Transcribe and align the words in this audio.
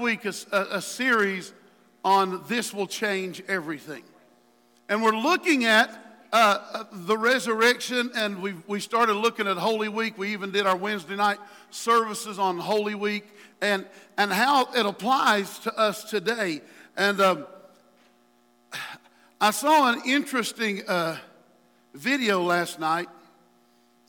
week 0.00 0.24
a, 0.24 0.34
a, 0.52 0.80
series 0.80 1.52
on 2.04 2.42
This 2.48 2.72
Will 2.72 2.86
Change 2.86 3.42
Everything. 3.46 4.02
And 4.88 5.02
we're 5.02 5.16
looking 5.16 5.66
at 5.66 5.90
uh, 6.32 6.58
uh, 6.72 6.84
the 6.90 7.18
resurrection, 7.18 8.10
and 8.16 8.40
we 8.40 8.54
we 8.66 8.80
started 8.80 9.14
looking 9.14 9.46
at 9.46 9.56
Holy 9.56 9.88
Week. 9.88 10.16
We 10.16 10.32
even 10.32 10.50
did 10.50 10.66
our 10.66 10.76
Wednesday 10.76 11.16
night 11.16 11.38
services 11.70 12.38
on 12.38 12.58
Holy 12.58 12.94
Week 12.94 13.24
and, 13.60 13.86
and 14.16 14.32
how 14.32 14.72
it 14.72 14.86
applies 14.86 15.58
to 15.60 15.78
us 15.78 16.04
today. 16.04 16.62
And 16.96 17.20
um, 17.20 17.46
I 19.40 19.50
saw 19.50 19.92
an 19.92 20.02
interesting 20.06 20.82
uh, 20.88 21.16
video 21.94 22.42
last 22.42 22.80
night 22.80 23.08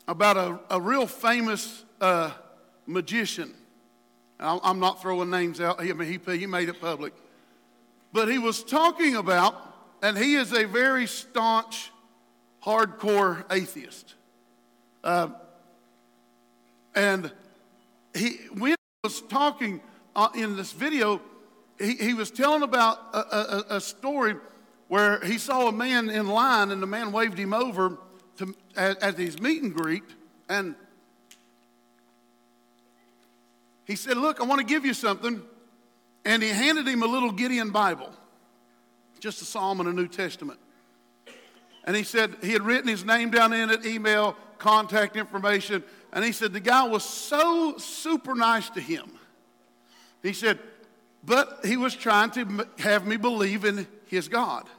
about 0.07 0.37
a, 0.37 0.59
a 0.69 0.79
real 0.79 1.07
famous 1.07 1.83
uh, 1.99 2.31
magician. 2.85 3.53
I'm 4.41 4.79
not 4.79 5.01
throwing 5.01 5.29
names 5.29 5.61
out. 5.61 5.79
I 5.79 5.93
mean, 5.93 6.19
he, 6.25 6.37
he 6.37 6.47
made 6.47 6.67
it 6.67 6.81
public. 6.81 7.13
But 8.11 8.27
he 8.27 8.39
was 8.39 8.63
talking 8.63 9.15
about, 9.15 9.55
and 10.01 10.17
he 10.17 10.35
is 10.35 10.51
a 10.51 10.65
very 10.65 11.05
staunch, 11.07 11.91
hardcore 12.63 13.45
atheist. 13.51 14.15
Uh, 15.03 15.29
and 16.95 17.31
he, 18.13 18.37
when 18.57 18.71
he 18.71 18.75
was 19.03 19.21
talking 19.21 19.79
uh, 20.15 20.29
in 20.35 20.57
this 20.57 20.71
video, 20.71 21.21
he, 21.79 21.93
he 21.93 22.13
was 22.13 22.31
telling 22.31 22.63
about 22.63 22.99
a, 23.13 23.17
a, 23.17 23.65
a, 23.77 23.81
story 23.81 24.35
where 24.87 25.19
he 25.21 25.37
saw 25.37 25.67
a 25.67 25.71
man 25.71 26.09
in 26.09 26.27
line, 26.27 26.71
and 26.71 26.81
the 26.81 26.87
man 26.87 27.11
waved 27.11 27.37
him 27.37 27.53
over 27.53 27.97
to, 28.37 28.53
at, 28.75 29.01
at 29.01 29.17
his 29.17 29.39
meet 29.39 29.63
and 29.63 29.73
greet. 29.73 30.03
And 30.49 30.75
he 33.91 33.97
said, 33.97 34.15
Look, 34.15 34.39
I 34.39 34.45
want 34.45 34.59
to 34.59 34.65
give 34.65 34.85
you 34.85 34.93
something. 34.93 35.41
And 36.23 36.41
he 36.41 36.47
handed 36.47 36.87
him 36.87 37.03
a 37.03 37.07
little 37.07 37.31
Gideon 37.31 37.71
Bible, 37.71 38.09
just 39.19 39.41
a 39.41 39.45
psalm 39.45 39.81
in 39.81 39.85
the 39.85 39.91
New 39.91 40.07
Testament. 40.07 40.59
And 41.83 41.93
he 41.93 42.03
said 42.03 42.37
he 42.41 42.53
had 42.53 42.61
written 42.61 42.87
his 42.87 43.03
name 43.03 43.31
down 43.31 43.51
in 43.51 43.69
it, 43.69 43.85
email, 43.85 44.37
contact 44.59 45.17
information. 45.17 45.83
And 46.13 46.23
he 46.23 46.31
said 46.31 46.53
the 46.53 46.61
guy 46.61 46.87
was 46.87 47.03
so 47.03 47.75
super 47.77 48.33
nice 48.33 48.69
to 48.69 48.79
him. 48.79 49.11
He 50.23 50.31
said, 50.31 50.57
but 51.25 51.59
he 51.65 51.75
was 51.75 51.93
trying 51.93 52.31
to 52.31 52.67
have 52.79 53.05
me 53.05 53.17
believe 53.17 53.65
in 53.65 53.87
his 54.07 54.29
God. 54.29 54.69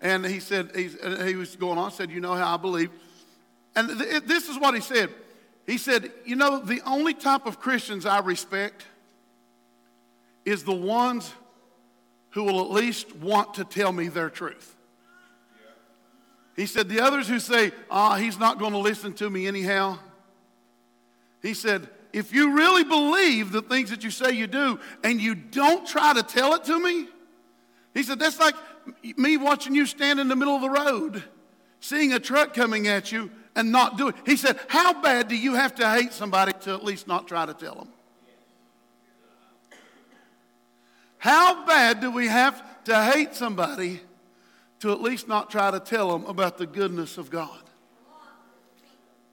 And 0.00 0.24
he 0.24 0.38
said, 0.38 0.70
he 0.76 1.34
was 1.34 1.56
going 1.56 1.78
on, 1.78 1.90
said, 1.90 2.12
You 2.12 2.20
know 2.20 2.34
how 2.34 2.54
I 2.54 2.58
believe. 2.58 2.90
And 3.74 3.90
this 3.90 4.48
is 4.48 4.56
what 4.56 4.74
he 4.74 4.80
said. 4.80 5.10
He 5.68 5.76
said, 5.76 6.10
You 6.24 6.34
know, 6.34 6.58
the 6.58 6.80
only 6.86 7.12
type 7.12 7.44
of 7.44 7.60
Christians 7.60 8.06
I 8.06 8.20
respect 8.20 8.86
is 10.46 10.64
the 10.64 10.74
ones 10.74 11.30
who 12.30 12.44
will 12.44 12.62
at 12.62 12.70
least 12.70 13.14
want 13.16 13.52
to 13.54 13.64
tell 13.64 13.92
me 13.92 14.08
their 14.08 14.30
truth. 14.30 14.74
He 16.56 16.64
said, 16.64 16.88
The 16.88 17.00
others 17.00 17.28
who 17.28 17.38
say, 17.38 17.72
Ah, 17.90 18.14
oh, 18.14 18.16
he's 18.16 18.38
not 18.38 18.58
going 18.58 18.72
to 18.72 18.78
listen 18.78 19.12
to 19.14 19.28
me 19.28 19.46
anyhow. 19.46 19.98
He 21.42 21.52
said, 21.52 21.86
If 22.14 22.32
you 22.32 22.56
really 22.56 22.84
believe 22.84 23.52
the 23.52 23.60
things 23.60 23.90
that 23.90 24.02
you 24.02 24.10
say 24.10 24.32
you 24.32 24.46
do 24.46 24.80
and 25.04 25.20
you 25.20 25.34
don't 25.34 25.86
try 25.86 26.14
to 26.14 26.22
tell 26.22 26.54
it 26.54 26.64
to 26.64 26.82
me, 26.82 27.08
he 27.92 28.02
said, 28.04 28.18
That's 28.18 28.40
like 28.40 28.54
me 29.18 29.36
watching 29.36 29.74
you 29.74 29.84
stand 29.84 30.18
in 30.18 30.28
the 30.28 30.36
middle 30.36 30.56
of 30.56 30.62
the 30.62 30.70
road, 30.70 31.22
seeing 31.80 32.14
a 32.14 32.18
truck 32.18 32.54
coming 32.54 32.88
at 32.88 33.12
you 33.12 33.30
and 33.58 33.72
not 33.72 33.98
do 33.98 34.08
it. 34.08 34.14
He 34.24 34.36
said, 34.36 34.58
How 34.68 35.02
bad 35.02 35.26
do 35.26 35.36
you 35.36 35.54
have 35.54 35.74
to 35.74 35.90
hate 35.90 36.12
somebody 36.12 36.52
to 36.60 36.74
at 36.74 36.84
least 36.84 37.08
not 37.08 37.26
try 37.26 37.44
to 37.44 37.52
tell 37.52 37.74
them? 37.74 37.88
How 41.18 41.66
bad 41.66 42.00
do 42.00 42.12
we 42.12 42.28
have 42.28 42.62
to 42.84 43.02
hate 43.02 43.34
somebody 43.34 44.00
to 44.78 44.92
at 44.92 45.02
least 45.02 45.26
not 45.26 45.50
try 45.50 45.72
to 45.72 45.80
tell 45.80 46.16
them 46.16 46.24
about 46.26 46.56
the 46.56 46.66
goodness 46.66 47.18
of 47.18 47.30
God? 47.30 47.58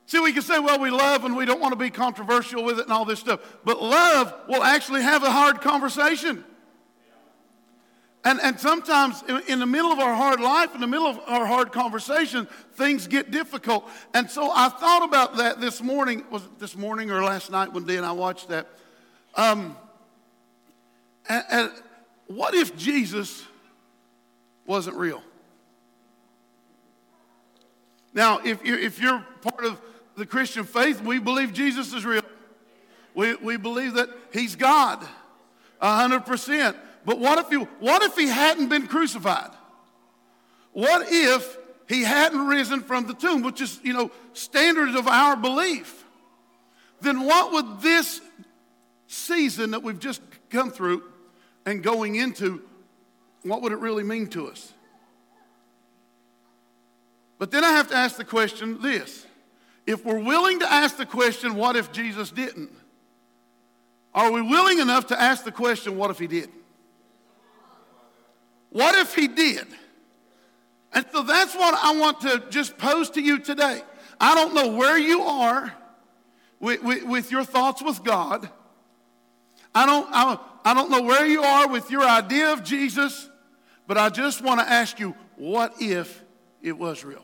See, 0.08 0.20
we 0.20 0.34
can 0.34 0.42
say, 0.42 0.58
well, 0.58 0.80
we 0.80 0.90
love 0.90 1.24
and 1.24 1.38
we 1.38 1.46
don't 1.46 1.62
want 1.62 1.74
to 1.74 1.80
be 1.80 1.92
controversial 1.92 2.64
with 2.64 2.80
it 2.80 2.86
and 2.86 2.92
all 2.92 3.06
this 3.06 3.20
stuff. 3.20 3.40
But 3.64 3.82
love 3.82 4.34
will 4.48 4.64
actually 4.64 5.04
have 5.04 5.24
a 5.24 5.32
hard 5.32 5.62
conversation. 5.62 6.44
And, 8.26 8.40
and 8.42 8.60
sometimes 8.60 9.24
in 9.48 9.60
the 9.60 9.68
middle 9.68 9.92
of 9.92 10.00
our 10.00 10.16
hard 10.16 10.40
life, 10.40 10.74
in 10.74 10.82
the 10.82 10.88
middle 10.88 11.06
of 11.06 11.20
our 11.28 11.46
hard 11.46 11.72
conversation, 11.72 12.48
things 12.74 13.06
get 13.06 13.30
difficult. 13.30 13.88
And 14.16 14.28
so 14.30 14.52
I 14.52 14.70
thought 14.70 15.04
about 15.08 15.38
that 15.38 15.62
this 15.62 15.80
morning. 15.80 16.24
Was 16.32 16.44
it 16.44 16.58
this 16.58 16.76
morning 16.76 17.12
or 17.12 17.24
last 17.24 17.52
night 17.52 17.72
when 17.72 17.86
Dee 17.86 17.98
and 17.98 18.06
I 18.06 18.14
watched 18.14 18.50
that? 18.50 18.68
Um, 19.36 19.78
and, 21.30 21.44
and 21.52 21.72
what 22.26 22.56
if 22.56 22.76
Jesus 22.76 23.44
wasn't 24.66 24.98
real? 24.98 25.22
Now, 28.16 28.40
if 28.44 28.66
you're, 28.66 28.80
if 28.80 29.00
you're 29.00 29.24
part 29.42 29.66
of 29.66 29.80
the 30.18 30.26
Christian 30.26 30.64
faith, 30.64 31.00
we 31.00 31.20
believe 31.20 31.54
Jesus 31.54 31.94
is 31.94 32.04
real. 32.04 32.24
We, 33.14 33.36
we 33.36 33.58
believe 33.58 33.94
that 33.94 34.10
he's 34.34 34.56
God, 34.56 35.06
100%. 35.80 36.76
But 37.06 37.20
what 37.20 37.38
if, 37.40 37.50
he, 37.50 37.56
what 37.56 38.02
if 38.02 38.16
he 38.16 38.28
hadn't 38.28 38.70
been 38.70 38.88
crucified? 38.88 39.52
What 40.72 41.06
if 41.10 41.58
he 41.88 42.04
hadn't 42.04 42.48
risen 42.48 42.82
from 42.82 43.06
the 43.06 43.14
tomb, 43.14 43.44
which 43.44 43.62
is, 43.62 43.80
you 43.84 43.94
know, 43.94 44.12
standards 44.34 44.96
of 44.96 45.08
our 45.08 45.36
belief? 45.36 46.04
Then 47.02 47.22
what 47.22 47.52
would 47.54 47.82
this 47.82 48.22
season 49.08 49.72
that 49.72 49.84
we've 49.84 50.00
just 50.00 50.22
come 50.50 50.72
through 50.72 51.04
and 51.66 51.84
going 51.84 52.16
into, 52.16 52.62
what 53.44 53.62
would 53.62 53.72
it 53.72 53.80
really 53.80 54.04
mean 54.04 54.28
to 54.28 54.48
us? 54.48 54.74
But 57.38 57.52
then 57.52 57.64
I 57.64 57.72
have 57.72 57.90
to 57.90 57.96
ask 57.96 58.18
the 58.18 58.26
question 58.26 58.82
this. 58.82 59.26
If 59.86 60.04
we're 60.04 60.20
willing 60.20 60.60
to 60.60 60.72
ask 60.72 60.98
the 60.98 61.06
question, 61.06 61.56
what 61.56 61.76
if 61.76 61.92
Jesus 61.92 62.32
didn't? 62.32 62.72
Are 64.14 64.32
we 64.32 64.42
willing 64.42 64.80
enough 64.80 65.08
to 65.08 65.22
ask 65.22 65.44
the 65.44 65.52
question, 65.52 65.98
what 65.98 66.10
if 66.10 66.18
he 66.18 66.26
did? 66.26 66.50
What 68.76 68.94
if 68.96 69.16
he 69.16 69.30
did? 69.30 69.66
And 70.92 71.06
so 71.14 71.24
that's 71.24 71.56
what 71.56 71.80
I 71.82 71.98
want 71.98 72.20
to 72.22 72.44
just 72.50 72.78
pose 72.78 73.10
to 73.12 73.22
you 73.22 73.40
today. 73.40 73.82
I 74.20 74.36
don't 74.36 74.54
know 74.54 74.76
where 74.76 74.98
you 74.98 75.22
are 75.22 75.74
with, 76.60 76.84
with, 76.84 77.06
with 77.06 77.32
your 77.32 77.46
thoughts 77.46 77.82
with 77.82 78.04
God. 78.04 78.50
I 79.74 79.86
don't, 79.86 80.10
I, 80.12 80.38
I 80.66 80.74
don't 80.74 80.92
know 80.92 81.04
where 81.04 81.26
you 81.26 81.42
are 81.42 81.70
with 81.70 81.90
your 81.90 82.04
idea 82.04 82.52
of 82.52 82.66
Jesus, 82.66 83.30
but 83.88 83.98
I 83.98 84.10
just 84.10 84.42
want 84.42 84.60
to 84.60 84.70
ask 84.70 85.00
you 85.00 85.16
what 85.38 85.76
if 85.80 86.22
it 86.62 86.78
was 86.78 87.06
real? 87.06 87.24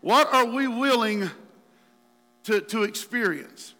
What 0.00 0.32
are 0.32 0.46
we 0.46 0.66
willing 0.66 1.28
to, 2.44 2.62
to 2.62 2.84
experience? 2.84 3.74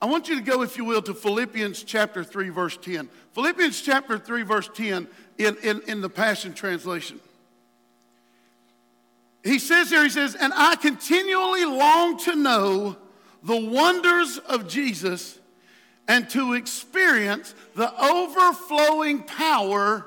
I 0.00 0.06
want 0.06 0.28
you 0.28 0.36
to 0.36 0.42
go, 0.42 0.62
if 0.62 0.76
you 0.76 0.84
will, 0.84 1.02
to 1.02 1.14
Philippians 1.14 1.82
chapter 1.82 2.22
3, 2.22 2.50
verse 2.50 2.76
10. 2.76 3.08
Philippians 3.32 3.80
chapter 3.80 4.18
3, 4.18 4.42
verse 4.42 4.70
10 4.72 5.08
in, 5.38 5.56
in, 5.62 5.80
in 5.88 6.00
the 6.00 6.08
Passion 6.08 6.54
Translation. 6.54 7.18
He 9.42 9.58
says 9.58 9.90
here, 9.90 10.04
he 10.04 10.10
says, 10.10 10.34
and 10.34 10.52
I 10.54 10.76
continually 10.76 11.64
long 11.64 12.18
to 12.20 12.36
know 12.36 12.96
the 13.42 13.56
wonders 13.56 14.38
of 14.38 14.68
Jesus 14.68 15.38
and 16.06 16.28
to 16.30 16.54
experience 16.54 17.54
the 17.74 17.92
overflowing 18.02 19.22
power 19.22 20.06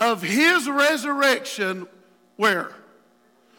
of 0.00 0.22
his 0.22 0.68
resurrection. 0.68 1.86
Where? 2.36 2.72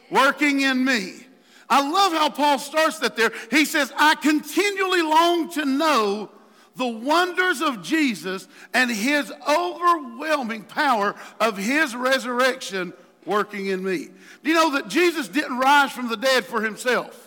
Working 0.09 0.61
in 0.61 0.83
me. 0.83 1.26
I 1.69 1.89
love 1.89 2.13
how 2.13 2.29
Paul 2.29 2.59
starts 2.59 2.99
that 2.99 3.15
there. 3.15 3.31
He 3.51 3.65
says, 3.65 3.91
I 3.97 4.15
continually 4.15 5.01
long 5.01 5.49
to 5.51 5.65
know 5.65 6.31
the 6.75 6.87
wonders 6.87 7.61
of 7.61 7.81
Jesus 7.81 8.47
and 8.73 8.89
his 8.89 9.31
overwhelming 9.47 10.63
power 10.63 11.15
of 11.39 11.57
his 11.57 11.95
resurrection 11.95 12.93
working 13.25 13.67
in 13.67 13.83
me. 13.83 14.09
Do 14.43 14.49
you 14.49 14.55
know 14.55 14.71
that 14.71 14.87
Jesus 14.87 15.27
didn't 15.27 15.57
rise 15.57 15.91
from 15.91 16.07
the 16.07 16.17
dead 16.17 16.45
for 16.45 16.61
himself? 16.61 17.26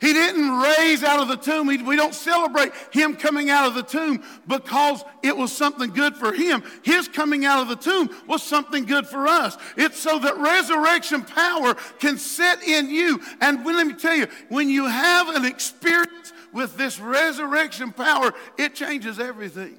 He 0.00 0.12
didn't 0.12 0.60
raise 0.60 1.02
out 1.02 1.20
of 1.20 1.26
the 1.26 1.36
tomb. 1.36 1.66
we 1.66 1.96
don't 1.96 2.14
celebrate 2.14 2.72
him 2.92 3.16
coming 3.16 3.50
out 3.50 3.66
of 3.66 3.74
the 3.74 3.82
tomb 3.82 4.22
because 4.46 5.04
it 5.24 5.36
was 5.36 5.52
something 5.52 5.90
good 5.90 6.14
for 6.14 6.32
him. 6.32 6.62
His 6.84 7.08
coming 7.08 7.44
out 7.44 7.62
of 7.62 7.68
the 7.68 7.76
tomb 7.76 8.08
was 8.28 8.42
something 8.42 8.84
good 8.84 9.08
for 9.08 9.26
us. 9.26 9.56
It's 9.76 9.98
so 9.98 10.20
that 10.20 10.36
resurrection 10.38 11.24
power 11.24 11.74
can 11.98 12.16
set 12.16 12.62
in 12.62 12.90
you. 12.90 13.20
And 13.40 13.66
let 13.66 13.86
me 13.86 13.94
tell 13.94 14.14
you, 14.14 14.28
when 14.48 14.70
you 14.70 14.86
have 14.86 15.30
an 15.30 15.44
experience 15.44 16.32
with 16.52 16.76
this 16.76 17.00
resurrection 17.00 17.90
power, 17.90 18.32
it 18.56 18.76
changes 18.76 19.18
everything. 19.18 19.78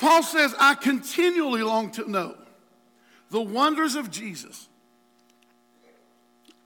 Paul 0.00 0.22
says, 0.22 0.54
I 0.60 0.74
continually 0.74 1.62
long 1.62 1.90
to 1.92 2.10
know 2.10 2.36
the 3.34 3.40
wonders 3.40 3.96
of 3.96 4.12
Jesus 4.12 4.68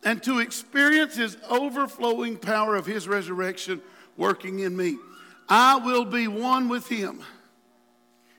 and 0.05 0.23
to 0.23 0.41
experience 0.41 1.17
his 1.17 1.39
overflowing 1.49 2.37
power 2.37 2.77
of 2.77 2.85
his 2.85 3.09
resurrection 3.09 3.81
working 4.19 4.59
in 4.59 4.77
me. 4.77 4.99
I 5.49 5.77
will 5.77 6.05
be 6.05 6.29
one 6.29 6.69
with 6.69 6.87
him 6.87 7.23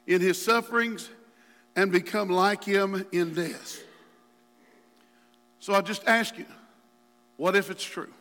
in 0.06 0.22
his 0.22 0.40
sufferings 0.40 1.10
and 1.76 1.92
become 1.92 2.30
like 2.30 2.64
him 2.64 3.04
in 3.12 3.34
death. 3.34 3.82
So 5.60 5.74
I 5.74 5.82
just 5.82 6.04
ask 6.06 6.38
you, 6.38 6.46
what 7.36 7.56
if 7.56 7.72
it's 7.72 7.84
true? 7.84 8.14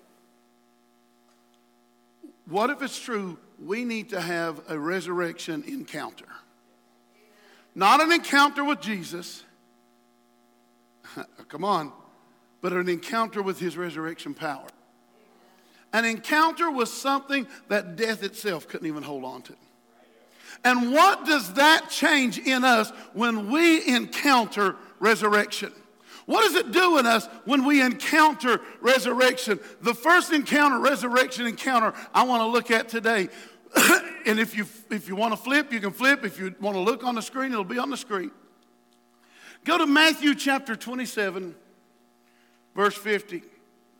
What 2.46 2.70
if 2.70 2.80
it's 2.80 2.98
true 2.98 3.36
we 3.62 3.84
need 3.84 4.08
to 4.08 4.22
have 4.22 4.62
a 4.70 4.78
resurrection 4.78 5.64
encounter? 5.66 6.28
Not 7.74 8.00
an 8.00 8.10
encounter 8.10 8.64
with 8.64 8.80
Jesus, 8.80 9.44
come 11.48 11.64
on, 11.64 11.92
but 12.60 12.72
an 12.72 12.88
encounter 12.88 13.42
with 13.42 13.58
his 13.58 13.76
resurrection 13.76 14.34
power. 14.34 14.66
An 15.92 16.04
encounter 16.04 16.70
with 16.70 16.88
something 16.88 17.46
that 17.68 17.96
death 17.96 18.22
itself 18.22 18.68
couldn't 18.68 18.86
even 18.86 19.02
hold 19.02 19.24
on 19.24 19.42
to. 19.42 19.54
And 20.64 20.92
what 20.92 21.24
does 21.24 21.54
that 21.54 21.88
change 21.88 22.38
in 22.38 22.64
us 22.64 22.90
when 23.12 23.50
we 23.50 23.86
encounter 23.86 24.76
resurrection? 24.98 25.72
What 26.26 26.42
does 26.42 26.56
it 26.56 26.72
do 26.72 26.98
in 26.98 27.06
us 27.06 27.26
when 27.46 27.64
we 27.64 27.80
encounter 27.80 28.60
resurrection? 28.80 29.60
The 29.80 29.94
first 29.94 30.30
encounter, 30.30 30.78
resurrection 30.78 31.46
encounter, 31.46 31.94
I 32.12 32.24
want 32.24 32.42
to 32.42 32.46
look 32.46 32.70
at 32.70 32.88
today. 32.88 33.30
and 34.26 34.38
if 34.38 34.56
you, 34.56 34.66
if 34.90 35.08
you 35.08 35.16
want 35.16 35.32
to 35.32 35.38
flip, 35.38 35.72
you 35.72 35.80
can 35.80 35.92
flip. 35.92 36.24
If 36.24 36.38
you 36.38 36.54
want 36.60 36.76
to 36.76 36.80
look 36.80 37.02
on 37.04 37.14
the 37.14 37.22
screen, 37.22 37.52
it'll 37.52 37.64
be 37.64 37.78
on 37.78 37.88
the 37.88 37.96
screen. 37.96 38.30
Go 39.64 39.78
to 39.78 39.86
Matthew 39.86 40.34
chapter 40.34 40.74
27, 40.74 41.54
verse 42.74 42.94
50. 42.94 43.42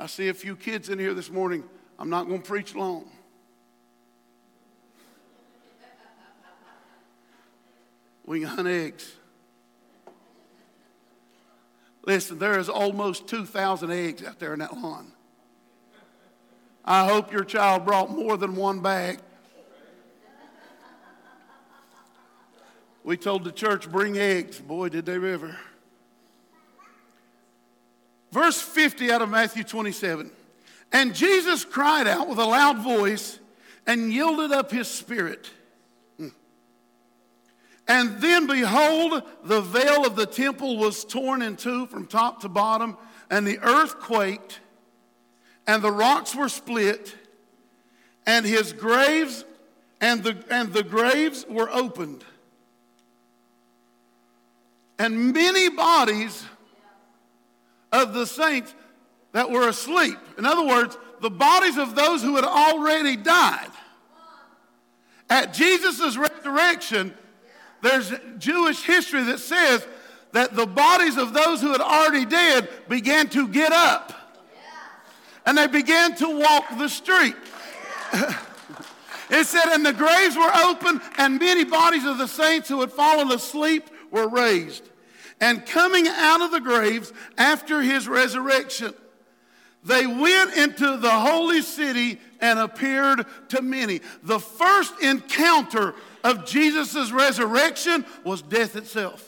I 0.01 0.07
see 0.07 0.29
a 0.29 0.35
few 0.35 0.57
kids 0.57 0.89
in 0.89 0.99
here 0.99 1.15
this 1.15 1.31
morning. 1.31 1.65
I'm 1.99 2.11
not 2.11 2.29
going 2.29 2.41
to 2.41 2.49
preach 2.49 2.75
long. 2.75 3.11
We 8.25 8.41
can 8.41 8.49
hunt 8.49 8.69
eggs. 8.69 9.11
Listen, 12.05 12.39
there 12.39 12.59
is 12.59 12.69
almost 12.69 13.27
2,000 13.27 13.91
eggs 13.91 14.25
out 14.25 14.39
there 14.39 14.53
in 14.53 14.61
that 14.61 14.77
lawn. 14.77 15.13
I 16.85 17.07
hope 17.07 17.33
your 17.33 17.45
child 17.45 17.85
brought 17.85 18.11
more 18.11 18.37
than 18.37 18.57
one 18.57 18.81
bag. 18.81 19.19
We 23.09 23.17
told 23.17 23.45
the 23.45 23.53
church, 23.53 23.91
bring 23.91 24.19
eggs. 24.19 24.61
Boy, 24.61 24.91
did 24.91 25.07
they 25.07 25.15
ever. 25.15 25.57
Verse 28.33 28.61
50 28.61 29.11
out 29.11 29.23
of 29.23 29.31
Matthew 29.31 29.65
27. 29.65 30.31
And 30.93 31.15
Jesus 31.15 31.65
cried 31.65 32.07
out 32.07 32.29
with 32.29 32.39
a 32.39 32.45
loud 32.45 32.81
voice 32.81 33.41
and 33.87 34.13
yielded 34.13 34.53
up 34.53 34.71
his 34.71 34.89
spirit. 34.89 35.49
And 37.89 38.21
then 38.21 38.47
behold, 38.47 39.23
the 39.43 39.63
veil 39.63 40.05
of 40.05 40.15
the 40.15 40.27
temple 40.27 40.77
was 40.77 41.03
torn 41.07 41.41
in 41.41 41.57
two 41.57 41.87
from 41.87 42.07
top 42.07 42.43
to 42.43 42.51
bottom, 42.51 42.99
and 43.31 43.47
the 43.47 43.59
earth 43.61 44.01
quaked, 44.01 44.61
and 45.67 45.83
the 45.83 45.91
rocks 45.91 46.35
were 46.35 46.51
split, 46.51 47.17
and 48.27 48.45
his 48.45 48.75
graves 48.75 49.47
and 49.99 50.23
the, 50.23 50.37
and 50.51 50.75
the 50.75 50.83
graves 50.83 51.47
were 51.49 51.71
opened. 51.71 52.23
And 54.99 55.33
many 55.33 55.69
bodies 55.69 56.45
of 57.93 58.15
the 58.15 58.27
saints 58.27 58.75
that 59.33 59.51
were 59.51 59.69
asleep, 59.69 60.19
in 60.37 60.47
other 60.47 60.67
words, 60.67 60.97
the 61.21 61.31
bodies 61.31 61.77
of 61.77 61.95
those 61.95 62.23
who 62.23 62.37
had 62.37 62.45
already 62.45 63.17
died, 63.17 63.71
at 65.31 65.53
Jesus' 65.53 66.17
resurrection, 66.17 67.15
there's 67.83 68.13
Jewish 68.39 68.83
history 68.83 69.23
that 69.25 69.39
says 69.39 69.87
that 70.33 70.57
the 70.57 70.67
bodies 70.67 71.17
of 71.17 71.33
those 71.33 71.61
who 71.61 71.73
had 71.73 71.81
already 71.81 72.25
dead 72.25 72.69
began 72.89 73.29
to 73.31 73.47
get 73.49 73.73
up 73.73 74.19
and 75.49 75.57
they 75.57 75.67
began 75.67 76.15
to 76.15 76.39
walk 76.39 76.67
the 76.77 76.89
street. 76.89 77.35
it 79.31 79.47
said, 79.47 79.73
and 79.73 79.85
the 79.85 79.95
graves 79.95 80.37
were 80.37 80.51
open, 80.63 81.01
and 81.17 81.39
many 81.39 81.65
bodies 81.65 82.05
of 82.05 82.19
the 82.19 82.27
saints 82.27 82.69
who 82.69 82.81
had 82.81 82.93
fallen 82.93 83.33
asleep 83.33 83.89
were 84.11 84.29
raised. 84.29 84.88
And 85.41 85.65
coming 85.65 86.09
out 86.09 86.41
of 86.41 86.51
the 86.51 86.61
graves 86.61 87.13
after 87.37 87.81
his 87.81 88.09
resurrection, 88.09 88.93
they 89.85 90.07
went 90.07 90.57
into 90.57 90.97
the 90.97 91.11
holy 91.11 91.63
city 91.63 92.21
and 92.41 92.59
appeared 92.59 93.25
to 93.49 93.63
many. 93.63 94.01
The 94.23 94.41
first 94.41 95.01
encounter 95.01 95.95
of 96.25 96.45
Jesus' 96.45 97.13
resurrection 97.13 98.05
was 98.25 98.43
death 98.43 98.77
itself. 98.77 99.28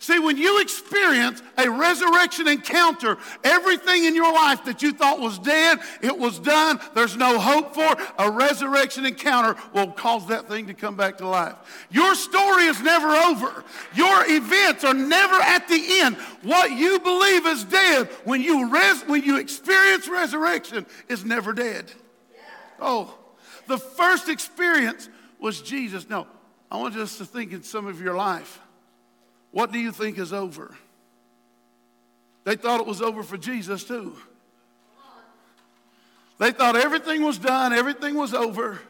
See, 0.00 0.20
when 0.20 0.36
you 0.36 0.60
experience 0.60 1.42
a 1.56 1.68
resurrection 1.68 2.46
encounter, 2.46 3.18
everything 3.42 4.04
in 4.04 4.14
your 4.14 4.32
life 4.32 4.64
that 4.66 4.80
you 4.80 4.92
thought 4.92 5.18
was 5.18 5.40
dead, 5.40 5.80
it 6.02 6.16
was 6.16 6.38
done, 6.38 6.78
there's 6.94 7.16
no 7.16 7.38
hope 7.38 7.74
for, 7.74 7.96
a 8.16 8.30
resurrection 8.30 9.04
encounter 9.04 9.60
will 9.74 9.90
cause 9.90 10.28
that 10.28 10.46
thing 10.48 10.68
to 10.68 10.74
come 10.74 10.94
back 10.94 11.18
to 11.18 11.26
life. 11.26 11.56
Your 11.90 12.14
story 12.14 12.64
is 12.64 12.80
never 12.80 13.08
over. 13.08 13.64
Your 13.94 14.24
events 14.30 14.84
are 14.84 14.94
never 14.94 15.34
at 15.34 15.66
the 15.66 16.00
end. 16.00 16.16
What 16.42 16.70
you 16.70 17.00
believe 17.00 17.46
is 17.46 17.64
dead 17.64 18.06
when 18.24 18.40
you, 18.40 18.70
res- 18.70 19.02
when 19.08 19.24
you 19.24 19.38
experience 19.38 20.06
resurrection 20.08 20.86
is 21.08 21.24
never 21.24 21.52
dead. 21.52 21.90
Oh, 22.80 23.12
the 23.66 23.78
first 23.78 24.28
experience 24.28 25.08
was 25.40 25.60
Jesus. 25.60 26.08
No, 26.08 26.28
I 26.70 26.76
want 26.76 26.94
us 26.94 27.18
to 27.18 27.24
think 27.24 27.52
in 27.52 27.64
some 27.64 27.88
of 27.88 28.00
your 28.00 28.14
life. 28.14 28.60
What 29.50 29.72
do 29.72 29.78
you 29.78 29.92
think 29.92 30.18
is 30.18 30.32
over? 30.32 30.74
They 32.44 32.56
thought 32.56 32.80
it 32.80 32.86
was 32.86 33.02
over 33.02 33.22
for 33.22 33.36
Jesus 33.36 33.84
too. 33.84 34.16
They 36.38 36.52
thought 36.52 36.76
everything 36.76 37.22
was 37.22 37.38
done, 37.38 37.72
everything 37.72 38.14
was 38.14 38.32
over. 38.32 38.80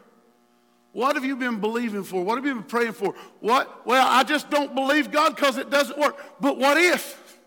What 0.91 1.15
have 1.15 1.25
you 1.25 1.35
been 1.35 1.59
believing 1.59 2.03
for? 2.03 2.23
What 2.23 2.35
have 2.35 2.45
you 2.45 2.55
been 2.55 2.63
praying 2.63 2.93
for? 2.93 3.13
What? 3.39 3.85
Well, 3.85 4.07
I 4.07 4.23
just 4.23 4.49
don't 4.49 4.73
believe 4.73 5.11
God 5.11 5.35
because 5.35 5.57
it 5.57 5.69
doesn't 5.69 5.97
work. 5.97 6.17
But 6.39 6.57
what 6.57 6.77
if? 6.77 7.37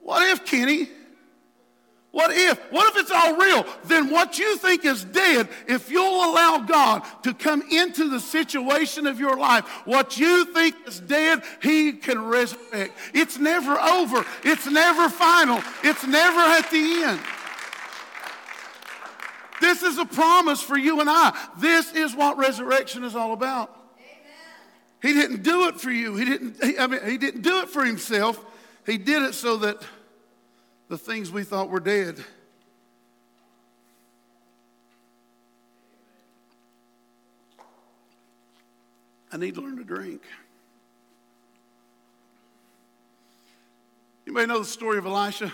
What 0.00 0.28
if, 0.30 0.44
Kenny? 0.44 0.88
What 2.12 2.30
if? 2.30 2.58
What 2.70 2.94
if 2.94 3.02
it's 3.02 3.10
all 3.10 3.36
real? 3.36 3.66
Then 3.84 4.10
what 4.10 4.38
you 4.38 4.58
think 4.58 4.84
is 4.84 5.02
dead, 5.02 5.48
if 5.66 5.90
you'll 5.90 6.30
allow 6.30 6.58
God 6.58 7.02
to 7.22 7.32
come 7.32 7.62
into 7.72 8.10
the 8.10 8.20
situation 8.20 9.06
of 9.06 9.18
your 9.18 9.38
life, 9.38 9.66
what 9.86 10.18
you 10.18 10.44
think 10.44 10.76
is 10.86 11.00
dead, 11.00 11.42
He 11.62 11.92
can 11.92 12.22
resurrect. 12.22 12.96
It's 13.14 13.38
never 13.38 13.80
over. 13.80 14.26
It's 14.44 14.66
never 14.66 15.08
final. 15.08 15.62
It's 15.82 16.06
never 16.06 16.38
at 16.38 16.70
the 16.70 17.02
end. 17.02 17.20
This 19.62 19.82
is 19.82 19.96
a 19.96 20.04
promise 20.04 20.60
for 20.60 20.76
you 20.76 21.00
and 21.00 21.08
I. 21.08 21.34
This 21.58 21.94
is 21.94 22.14
what 22.14 22.36
resurrection 22.36 23.04
is 23.04 23.16
all 23.16 23.32
about. 23.32 23.74
Amen. 23.96 24.34
He 25.00 25.14
didn't 25.14 25.42
do 25.42 25.68
it 25.68 25.80
for 25.80 25.90
you. 25.90 26.16
He 26.16 26.26
didn't, 26.26 26.62
he, 26.62 26.78
I 26.78 26.88
mean, 26.88 27.00
he 27.06 27.16
didn't 27.16 27.40
do 27.40 27.60
it 27.60 27.70
for 27.70 27.84
himself. 27.84 28.44
He 28.84 28.98
did 28.98 29.22
it 29.22 29.32
so 29.32 29.56
that 29.58 29.82
the 30.92 30.98
things 30.98 31.32
we 31.32 31.42
thought 31.42 31.70
were 31.70 31.80
dead. 31.80 32.22
I 39.32 39.38
need 39.38 39.54
to 39.54 39.62
learn 39.62 39.78
to 39.78 39.84
drink. 39.84 40.20
You 44.26 44.34
may 44.34 44.44
know 44.44 44.58
the 44.58 44.66
story 44.66 44.98
of 44.98 45.06
Elisha? 45.06 45.50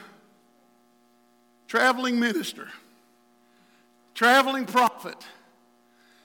Traveling 1.68 2.18
minister, 2.18 2.66
traveling 4.14 4.66
prophet. 4.66 5.24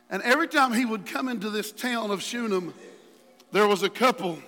And 0.09 0.23
every 0.23 0.47
time 0.47 0.73
he 0.73 0.85
would 0.85 1.05
come 1.05 1.29
into 1.29 1.51
this 1.51 1.71
town 1.71 2.09
of 2.09 2.23
Shunem, 2.23 2.73
there 3.51 3.67
was 3.67 3.83
a 3.83 3.91
couple, 3.91 4.39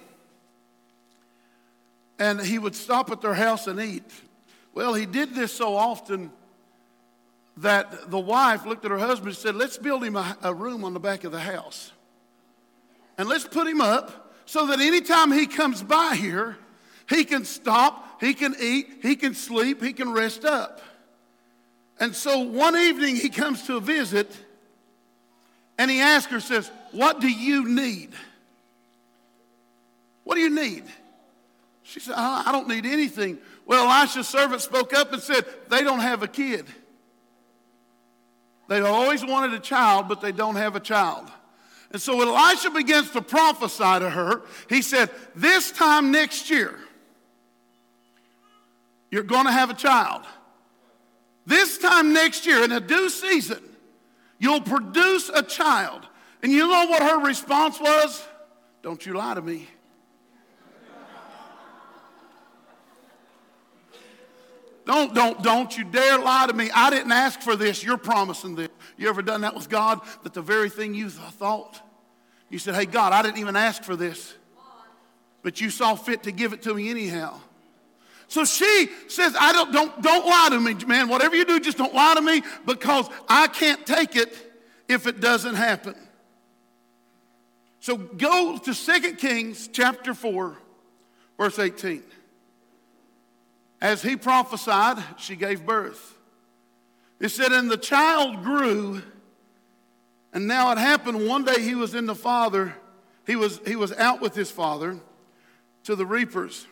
and 2.17 2.41
he 2.41 2.57
would 2.57 2.73
stop 2.73 3.11
at 3.11 3.21
their 3.21 3.35
house 3.35 3.67
and 3.67 3.79
eat. 3.79 4.11
Well, 4.75 4.93
he 4.93 5.05
did 5.05 5.33
this 5.33 5.53
so 5.53 5.75
often 5.75 6.31
that 7.57 8.11
the 8.11 8.19
wife 8.19 8.65
looked 8.65 8.83
at 8.83 8.91
her 8.91 8.99
husband 8.99 9.29
and 9.29 9.37
said, 9.37 9.55
Let's 9.55 9.77
build 9.77 10.03
him 10.03 10.17
a, 10.17 10.37
a, 10.43 10.53
room 10.53 10.83
on 10.83 10.93
the 10.93 10.99
back 10.99 11.23
of 11.23 11.31
the 11.31 11.39
house. 11.39 11.93
And 13.17 13.29
let's 13.29 13.47
put 13.47 13.65
him 13.65 13.79
up 13.79 14.33
so 14.45 14.67
that 14.67 14.81
anytime 14.81 15.31
he 15.31 15.47
comes 15.47 15.81
by 15.81 16.15
here, 16.15 16.57
he 17.07 17.23
can 17.23 17.45
stop, 17.45 18.21
he 18.21 18.33
can 18.33 18.53
eat, 18.59 18.99
he 19.01 19.15
can 19.15 19.33
sleep, 19.33 19.81
he 19.81 19.93
can 19.93 20.11
rest 20.11 20.43
up. 20.43 20.81
And 21.97 22.13
so 22.13 22.39
one 22.39 22.75
evening 22.75 23.15
he 23.15 23.29
comes 23.29 23.65
to 23.67 23.77
a 23.77 23.81
visit, 23.81 24.29
And 25.77 25.89
he 25.89 26.01
asked 26.01 26.27
her, 26.31 26.41
says, 26.41 26.69
What 26.91 27.21
do 27.21 27.29
you 27.29 27.65
need? 27.69 28.09
What 30.25 30.35
do 30.35 30.41
you 30.41 30.49
need? 30.49 30.83
She 31.83 32.01
said, 32.01 32.15
I 32.17 32.51
don't 32.51 32.67
need 32.67 32.85
anything. 32.85 33.37
Well, 33.65 33.89
Elisha's 33.89 34.27
servant 34.27 34.61
spoke 34.61 34.93
up 34.93 35.11
and 35.11 35.21
said, 35.21 35.45
They 35.69 35.81
don't 35.81 35.99
have 35.99 36.23
a 36.23 36.27
kid. 36.27 36.65
They 38.67 38.79
always 38.79 39.23
wanted 39.23 39.53
a 39.53 39.59
child, 39.59 40.07
but 40.07 40.21
they 40.21 40.31
don't 40.31 40.55
have 40.55 40.75
a 40.75 40.79
child. 40.79 41.29
And 41.91 42.01
so 42.01 42.17
when 42.17 42.27
Elisha 42.27 42.71
begins 42.71 43.11
to 43.11 43.21
prophesy 43.21 43.99
to 43.99 44.09
her, 44.09 44.41
he 44.69 44.81
said, 44.81 45.09
This 45.35 45.71
time 45.71 46.11
next 46.11 46.49
year, 46.49 46.77
you're 49.11 49.23
going 49.23 49.45
to 49.45 49.51
have 49.51 49.69
a 49.69 49.75
child. 49.75 50.23
This 51.45 51.77
time 51.77 52.11
next 52.11 52.45
year, 52.45 52.63
in 52.63 52.71
a 52.71 52.79
due 52.79 53.09
season, 53.09 53.63
you'll 54.39 54.61
produce 54.61 55.29
a 55.29 55.43
child. 55.43 56.01
And 56.41 56.51
you 56.51 56.67
know 56.67 56.87
what 56.87 57.01
her 57.01 57.19
response 57.23 57.79
was? 57.79 58.23
Don't 58.81 59.05
you 59.05 59.13
lie 59.13 59.35
to 59.35 59.41
me. 59.41 59.67
Don't, 64.95 65.13
don't, 65.13 65.43
don't 65.43 65.77
you 65.77 65.83
dare 65.83 66.17
lie 66.19 66.47
to 66.47 66.53
me. 66.53 66.71
I 66.73 66.89
didn't 66.89 67.11
ask 67.11 67.41
for 67.41 67.57
this. 67.57 67.83
You're 67.83 67.97
promising 67.97 68.55
this. 68.55 68.69
You 68.95 69.09
ever 69.09 69.21
done 69.21 69.41
that 69.41 69.53
with 69.53 69.67
God? 69.67 69.99
That 70.23 70.33
the 70.33 70.41
very 70.41 70.69
thing 70.69 70.93
you 70.93 71.09
thought, 71.09 71.81
you 72.49 72.59
said, 72.59 72.75
Hey, 72.75 72.85
God, 72.85 73.11
I 73.11 73.21
didn't 73.21 73.39
even 73.39 73.57
ask 73.57 73.83
for 73.83 73.97
this. 73.97 74.33
But 75.43 75.59
you 75.59 75.69
saw 75.69 75.95
fit 75.95 76.23
to 76.23 76.31
give 76.31 76.53
it 76.53 76.61
to 76.61 76.73
me 76.73 76.89
anyhow. 76.89 77.37
So 78.29 78.45
she 78.45 78.87
says, 79.09 79.35
I 79.37 79.51
don't, 79.51 79.73
don't, 79.73 80.01
don't 80.01 80.25
lie 80.25 80.47
to 80.51 80.61
me, 80.61 80.73
man. 80.87 81.09
Whatever 81.09 81.35
you 81.35 81.43
do, 81.43 81.59
just 81.59 81.77
don't 81.77 81.93
lie 81.93 82.15
to 82.15 82.21
me 82.21 82.41
because 82.65 83.09
I 83.27 83.47
can't 83.47 83.85
take 83.85 84.15
it 84.15 84.33
if 84.87 85.07
it 85.07 85.19
doesn't 85.19 85.55
happen. 85.55 85.95
So 87.81 87.97
go 87.97 88.57
to 88.57 88.73
2 88.73 89.15
Kings 89.15 89.67
chapter 89.67 90.13
4, 90.13 90.57
verse 91.37 91.59
18. 91.59 92.01
As 93.81 94.01
he 94.01 94.15
prophesied, 94.15 95.03
she 95.17 95.35
gave 95.35 95.65
birth. 95.65 96.17
It 97.19 97.29
said, 97.29 97.51
and 97.51 97.69
the 97.69 97.77
child 97.77 98.43
grew, 98.43 99.01
and 100.33 100.47
now 100.47 100.71
it 100.71 100.77
happened 100.77 101.27
one 101.27 101.45
day 101.45 101.61
he 101.61 101.75
was 101.75 101.95
in 101.95 102.05
the 102.05 102.15
father, 102.15 102.75
he 103.25 103.35
was, 103.35 103.59
he 103.65 103.75
was 103.75 103.91
out 103.93 104.21
with 104.21 104.35
his 104.35 104.51
father 104.51 104.99
to 105.83 105.95
the 105.95 106.05
reapers. 106.05 106.67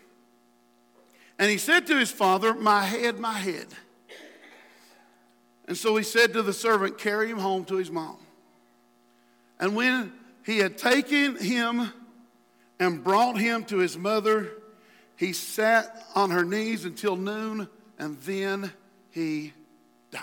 And 1.39 1.49
he 1.49 1.57
said 1.57 1.87
to 1.87 1.97
his 1.97 2.11
father, 2.11 2.53
My 2.53 2.83
head, 2.83 3.19
my 3.19 3.33
head. 3.33 3.67
And 5.67 5.77
so 5.77 5.95
he 5.95 6.03
said 6.03 6.33
to 6.33 6.41
the 6.41 6.53
servant, 6.53 6.97
Carry 6.97 7.29
him 7.29 7.39
home 7.39 7.65
to 7.65 7.77
his 7.77 7.89
mom. 7.89 8.17
And 9.59 9.75
when 9.75 10.11
he 10.45 10.57
had 10.57 10.77
taken 10.77 11.37
him 11.37 11.91
and 12.79 13.03
brought 13.03 13.37
him 13.37 13.63
to 13.65 13.77
his 13.77 13.97
mother, 13.97 14.51
he 15.15 15.33
sat 15.33 16.05
on 16.15 16.31
her 16.31 16.43
knees 16.43 16.85
until 16.85 17.15
noon, 17.15 17.67
and 17.99 18.19
then 18.21 18.71
he 19.11 19.53
died. 20.11 20.21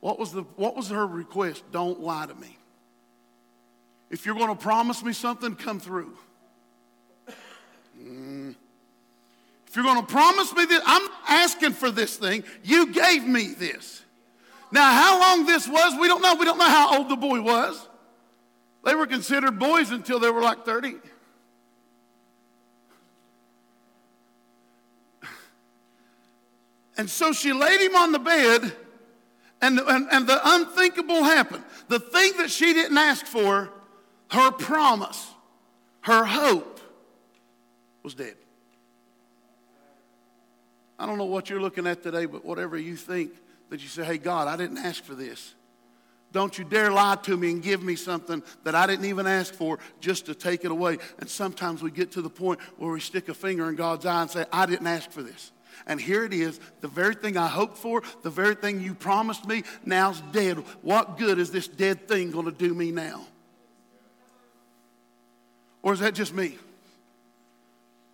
What 0.00 0.18
was, 0.18 0.32
the, 0.32 0.42
what 0.56 0.76
was 0.76 0.90
her 0.90 1.06
request? 1.06 1.62
Don't 1.72 2.00
lie 2.00 2.26
to 2.26 2.34
me. 2.34 2.56
If 4.10 4.26
you're 4.26 4.34
going 4.34 4.54
to 4.54 4.60
promise 4.60 5.02
me 5.02 5.12
something, 5.12 5.54
come 5.54 5.80
through. 5.80 6.16
Mm. 8.00 8.54
If 9.66 9.76
you're 9.76 9.84
going 9.84 10.00
to 10.00 10.06
promise 10.06 10.54
me 10.54 10.64
this, 10.64 10.80
I'm 10.86 11.08
asking 11.28 11.72
for 11.72 11.90
this 11.90 12.16
thing. 12.16 12.42
You 12.64 12.92
gave 12.92 13.24
me 13.24 13.48
this. 13.48 14.02
Now, 14.72 14.92
how 14.92 15.20
long 15.20 15.46
this 15.46 15.68
was, 15.68 15.98
we 16.00 16.08
don't 16.08 16.22
know. 16.22 16.34
We 16.34 16.44
don't 16.44 16.58
know 16.58 16.68
how 16.68 16.98
old 16.98 17.08
the 17.08 17.16
boy 17.16 17.40
was. 17.40 17.86
They 18.84 18.94
were 18.94 19.06
considered 19.06 19.58
boys 19.58 19.90
until 19.90 20.18
they 20.18 20.30
were 20.30 20.40
like 20.40 20.64
30. 20.64 20.94
And 26.98 27.08
so 27.08 27.32
she 27.32 27.52
laid 27.52 27.80
him 27.80 27.94
on 27.94 28.12
the 28.12 28.18
bed, 28.18 28.72
and, 29.62 29.78
and, 29.78 30.08
and 30.10 30.26
the 30.26 30.40
unthinkable 30.44 31.22
happened. 31.22 31.64
The 31.88 32.00
thing 32.00 32.32
that 32.38 32.50
she 32.50 32.74
didn't 32.74 32.98
ask 32.98 33.24
for, 33.24 33.70
her 34.32 34.50
promise, 34.50 35.30
her 36.02 36.24
hope, 36.24 36.80
was 38.02 38.14
dead. 38.14 38.34
I 40.98 41.06
don't 41.06 41.18
know 41.18 41.24
what 41.24 41.48
you're 41.48 41.60
looking 41.60 41.86
at 41.86 42.02
today, 42.02 42.26
but 42.26 42.44
whatever 42.44 42.76
you 42.76 42.96
think 42.96 43.30
that 43.70 43.80
you 43.80 43.88
say, 43.88 44.04
hey, 44.04 44.18
God, 44.18 44.48
I 44.48 44.56
didn't 44.56 44.78
ask 44.78 45.04
for 45.04 45.14
this. 45.14 45.54
Don't 46.32 46.58
you 46.58 46.64
dare 46.64 46.90
lie 46.90 47.16
to 47.22 47.36
me 47.36 47.52
and 47.52 47.62
give 47.62 47.82
me 47.82 47.94
something 47.94 48.42
that 48.64 48.74
I 48.74 48.86
didn't 48.86 49.06
even 49.06 49.26
ask 49.26 49.54
for 49.54 49.78
just 50.00 50.26
to 50.26 50.34
take 50.34 50.64
it 50.64 50.70
away. 50.70 50.98
And 51.20 51.28
sometimes 51.28 51.82
we 51.82 51.90
get 51.90 52.12
to 52.12 52.22
the 52.22 52.28
point 52.28 52.60
where 52.76 52.90
we 52.90 53.00
stick 53.00 53.28
a 53.28 53.34
finger 53.34 53.68
in 53.68 53.76
God's 53.76 54.04
eye 54.04 54.22
and 54.22 54.30
say, 54.30 54.44
I 54.52 54.66
didn't 54.66 54.88
ask 54.88 55.10
for 55.10 55.22
this. 55.22 55.52
And 55.86 56.00
here 56.00 56.24
it 56.24 56.32
is, 56.32 56.60
the 56.80 56.88
very 56.88 57.14
thing 57.14 57.36
I 57.36 57.46
hoped 57.46 57.78
for, 57.78 58.02
the 58.22 58.30
very 58.30 58.54
thing 58.54 58.80
you 58.80 58.94
promised 58.94 59.46
me, 59.46 59.64
now's 59.84 60.20
dead. 60.32 60.58
What 60.82 61.18
good 61.18 61.38
is 61.38 61.50
this 61.50 61.68
dead 61.68 62.08
thing 62.08 62.30
going 62.30 62.46
to 62.46 62.52
do 62.52 62.74
me 62.74 62.90
now? 62.90 63.26
Or 65.82 65.92
is 65.92 66.00
that 66.00 66.14
just 66.14 66.34
me? 66.34 66.58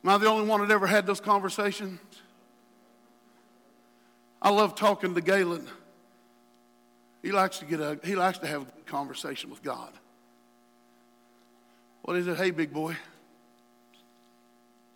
Am 0.05 0.11
I 0.11 0.19
the 0.19 0.29
only 0.29 0.47
one 0.47 0.61
that 0.61 0.71
ever 0.71 0.87
had 0.87 1.07
those 1.07 1.21
conversations? 1.21 1.99
I 4.43 4.51
love 4.51 4.75
talking 4.75 5.15
to 5.15 5.21
Galen. 5.23 5.67
He 7.23 7.33
likes 7.33 7.59
to 7.61 7.65
get 7.65 7.81
a 7.81 7.99
he 8.05 8.15
likes 8.15 8.39
to 8.39 8.47
have 8.47 8.63
a 8.63 8.91
conversation 8.91 9.49
with 9.49 9.63
God. 9.63 9.91
What 12.03 12.19
is 12.19 12.27
it? 12.27 12.37
Hey, 12.37 12.51
big 12.51 12.71
boy. 12.71 12.97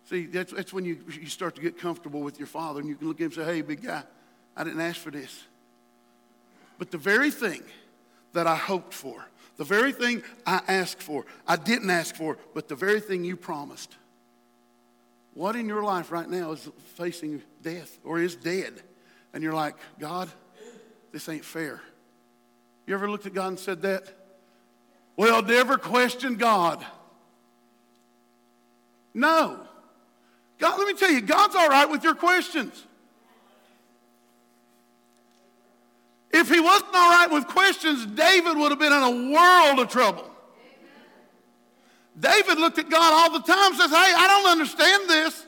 See, 0.09 0.25
that's, 0.25 0.51
that's 0.51 0.73
when 0.73 0.85
you, 0.85 0.97
you 1.21 1.27
start 1.27 1.53
to 1.55 1.61
get 1.61 1.77
comfortable 1.77 2.21
with 2.21 2.39
your 2.39 2.47
father 2.47 2.79
and 2.79 2.89
you 2.89 2.95
can 2.95 3.07
look 3.07 3.17
at 3.17 3.25
him 3.25 3.25
and 3.25 3.33
say, 3.35 3.43
hey, 3.45 3.61
big 3.61 3.83
guy, 3.83 4.01
I 4.57 4.63
didn't 4.63 4.81
ask 4.81 4.99
for 4.99 5.11
this. 5.11 5.43
But 6.79 6.89
the 6.89 6.97
very 6.97 7.29
thing 7.29 7.61
that 8.33 8.47
I 8.47 8.55
hoped 8.55 8.91
for, 8.91 9.23
the 9.57 9.63
very 9.63 9.91
thing 9.91 10.23
I 10.47 10.61
asked 10.67 11.03
for, 11.03 11.27
I 11.47 11.57
didn't 11.57 11.91
ask 11.91 12.15
for, 12.15 12.37
but 12.55 12.67
the 12.67 12.75
very 12.75 12.99
thing 13.01 13.23
you 13.23 13.35
promised. 13.35 13.97
What 15.35 15.55
in 15.55 15.67
your 15.67 15.83
life 15.83 16.11
right 16.11 16.27
now 16.27 16.53
is 16.53 16.67
facing 16.95 17.43
death 17.61 17.99
or 18.03 18.17
is 18.19 18.35
dead? 18.35 18.81
And 19.33 19.43
you're 19.43 19.53
like, 19.53 19.75
God, 19.99 20.27
this 21.11 21.29
ain't 21.29 21.45
fair. 21.45 21.81
You 22.87 22.95
ever 22.95 23.11
looked 23.11 23.27
at 23.27 23.35
God 23.35 23.49
and 23.49 23.59
said 23.59 23.83
that? 23.83 24.11
Well, 25.15 25.43
never 25.43 25.77
question 25.77 26.35
God. 26.35 26.83
No. 29.13 29.67
God, 30.59 30.77
let 30.77 30.87
me 30.87 30.93
tell 30.93 31.09
you, 31.09 31.21
God's 31.21 31.55
all 31.55 31.69
right 31.69 31.89
with 31.89 32.03
your 32.03 32.15
questions. 32.15 32.85
If 36.31 36.49
he 36.49 36.59
wasn't 36.59 36.93
all 36.93 37.09
right 37.09 37.31
with 37.31 37.47
questions, 37.47 38.05
David 38.05 38.57
would 38.57 38.71
have 38.71 38.79
been 38.79 38.93
in 38.93 39.01
a 39.01 39.33
world 39.33 39.79
of 39.79 39.89
trouble. 39.89 40.29
David 42.19 42.59
looked 42.59 42.77
at 42.77 42.89
God 42.89 43.13
all 43.13 43.39
the 43.39 43.45
time 43.45 43.71
and 43.71 43.75
says, 43.75 43.89
Hey, 43.89 44.13
I 44.15 44.27
don't 44.27 44.51
understand 44.51 45.09
this. 45.09 45.45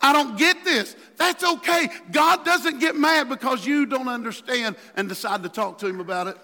I 0.00 0.12
don't 0.12 0.36
get 0.36 0.64
this. 0.64 0.96
That's 1.16 1.42
okay. 1.44 1.88
God 2.10 2.44
doesn't 2.44 2.80
get 2.80 2.96
mad 2.96 3.28
because 3.28 3.64
you 3.64 3.86
don't 3.86 4.08
understand 4.08 4.76
and 4.96 5.08
decide 5.08 5.42
to 5.44 5.48
talk 5.48 5.78
to 5.78 5.86
him 5.86 6.00
about 6.00 6.26
it. 6.26 6.36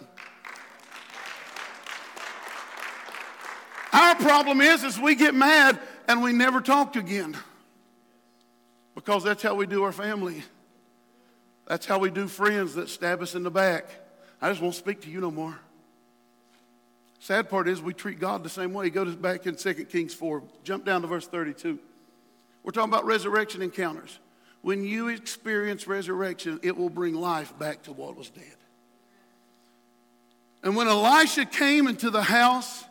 Our 3.93 4.15
problem 4.15 4.61
is, 4.61 4.85
is 4.85 4.99
we 4.99 5.15
get 5.15 5.35
mad 5.35 5.79
and 6.11 6.25
we 6.25 6.33
never 6.33 6.61
talked 6.61 6.97
again. 6.97 7.37
Because 8.97 9.23
that's 9.23 9.45
how 9.45 9.55
we 9.55 9.65
do 9.65 9.85
our 9.85 9.93
family. 9.93 10.43
That's 11.69 11.87
how 11.87 12.01
we 12.01 12.11
do 12.11 12.27
friends 12.27 12.75
that 12.75 12.89
stab 12.89 13.23
us 13.23 13.37
in 13.37 13.45
the 13.45 13.51
back. 13.51 13.89
I 14.43 14.49
just 14.49 14.61
won't 14.61 14.75
speak 14.75 15.03
to 15.03 15.11
you 15.11 15.21
no 15.21 15.31
more. 15.31 15.57
Sad 17.21 17.49
part 17.49 17.69
is 17.69 17.81
we 17.81 17.95
treat 17.95 18.19
God 18.19 18.43
the 18.43 18.49
same 18.49 18.73
way. 18.73 18.91
Go 18.91 19.05
back 19.05 19.47
in 19.47 19.55
2 19.55 19.73
Kings 19.85 20.13
4. 20.13 20.43
Jump 20.65 20.85
down 20.85 21.03
to 21.03 21.07
verse 21.07 21.29
32. 21.29 21.79
We're 22.65 22.73
talking 22.73 22.93
about 22.93 23.05
resurrection 23.05 23.63
encounters. 23.63 24.19
When 24.63 24.83
you 24.83 25.09
experience 25.09 25.87
resurrection, 25.87 26.59
it 26.65 26.77
will 26.77 26.91
bring 26.91 27.15
life 27.15 27.57
back 27.57 27.85
to 27.85 27.93
what 27.93 28.17
was 28.17 28.31
dead. 28.31 28.57
And 30.65 30.75
when 30.75 30.89
Elisha 30.89 31.45
came 31.45 31.87
into 31.87 32.11
the 32.11 32.23
house, 32.23 32.85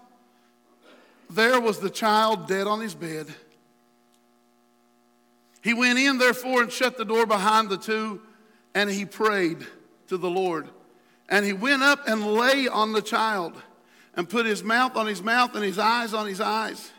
there 1.30 1.60
was 1.60 1.80
the 1.80 1.90
child 1.90 2.48
dead 2.48 2.68
on 2.68 2.82
his 2.82 2.96
bed. 2.96 3.28
He 5.62 5.74
went 5.74 6.00
in, 6.00 6.18
therefore, 6.18 6.64
and 6.64 6.72
shut 6.72 6.98
the 6.98 7.06
door 7.06 7.26
behind 7.26 7.70
the 7.70 7.78
two, 7.78 8.22
and 8.74 8.90
he 8.90 9.06
prayed 9.06 9.66
to 10.08 10.18
the 10.18 10.30
Lord. 10.30 10.70
And 11.28 11.46
he 11.46 11.54
went 11.54 11.84
up 11.84 12.08
and 12.08 12.26
lay 12.26 12.68
on 12.68 12.94
the 12.94 13.02
child, 13.02 13.62
and 14.16 14.28
put 14.28 14.46
his 14.46 14.64
mouth 14.64 14.96
on 14.96 15.06
his 15.06 15.22
mouth 15.22 15.56
and 15.56 15.64
his 15.64 15.78
eyes 15.78 16.14
on 16.14 16.28
his 16.28 16.42
eyes, 16.42 16.92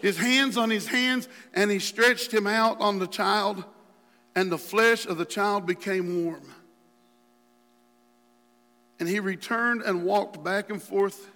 his 0.00 0.16
hands 0.16 0.56
on 0.56 0.70
his 0.70 0.86
hands, 0.86 1.28
and 1.52 1.70
he 1.70 1.78
stretched 1.78 2.32
him 2.32 2.46
out 2.46 2.80
on 2.80 2.98
the 2.98 3.06
child, 3.06 3.64
and 4.34 4.50
the 4.50 4.58
flesh 4.58 5.06
of 5.06 5.18
the 5.18 5.24
child 5.24 5.66
became 5.66 6.24
warm. 6.24 6.42
And 8.98 9.08
he 9.08 9.20
returned 9.20 9.82
and 9.82 10.04
walked 10.04 10.42
back 10.42 10.70
and 10.70 10.82
forth 10.82 11.28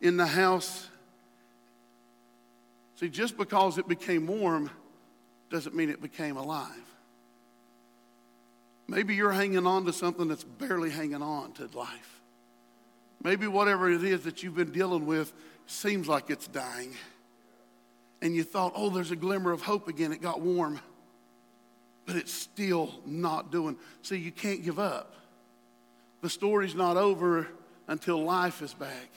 in 0.00 0.16
the 0.16 0.26
house. 0.26 0.88
See, 2.96 3.08
just 3.08 3.36
because 3.36 3.78
it 3.78 3.88
became 3.88 4.26
warm 4.26 4.70
doesn't 5.50 5.74
mean 5.74 5.90
it 5.90 6.00
became 6.00 6.36
alive. 6.36 6.70
Maybe 8.86 9.14
you're 9.14 9.32
hanging 9.32 9.66
on 9.66 9.84
to 9.86 9.92
something 9.92 10.28
that's 10.28 10.44
barely 10.44 10.90
hanging 10.90 11.22
on 11.22 11.52
to 11.52 11.68
life. 11.76 12.20
Maybe 13.22 13.46
whatever 13.46 13.90
it 13.90 14.04
is 14.04 14.24
that 14.24 14.42
you've 14.42 14.54
been 14.54 14.72
dealing 14.72 15.06
with 15.06 15.32
seems 15.66 16.06
like 16.06 16.28
it's 16.28 16.46
dying. 16.46 16.92
And 18.20 18.34
you 18.34 18.44
thought, 18.44 18.72
oh, 18.76 18.90
there's 18.90 19.10
a 19.10 19.16
glimmer 19.16 19.52
of 19.52 19.62
hope 19.62 19.88
again. 19.88 20.12
It 20.12 20.20
got 20.20 20.40
warm. 20.40 20.80
But 22.06 22.16
it's 22.16 22.32
still 22.32 23.00
not 23.06 23.50
doing. 23.50 23.76
See, 24.02 24.16
you 24.16 24.30
can't 24.30 24.62
give 24.62 24.78
up. 24.78 25.14
The 26.20 26.28
story's 26.28 26.74
not 26.74 26.96
over 26.96 27.48
until 27.88 28.22
life 28.22 28.60
is 28.60 28.74
back. 28.74 29.10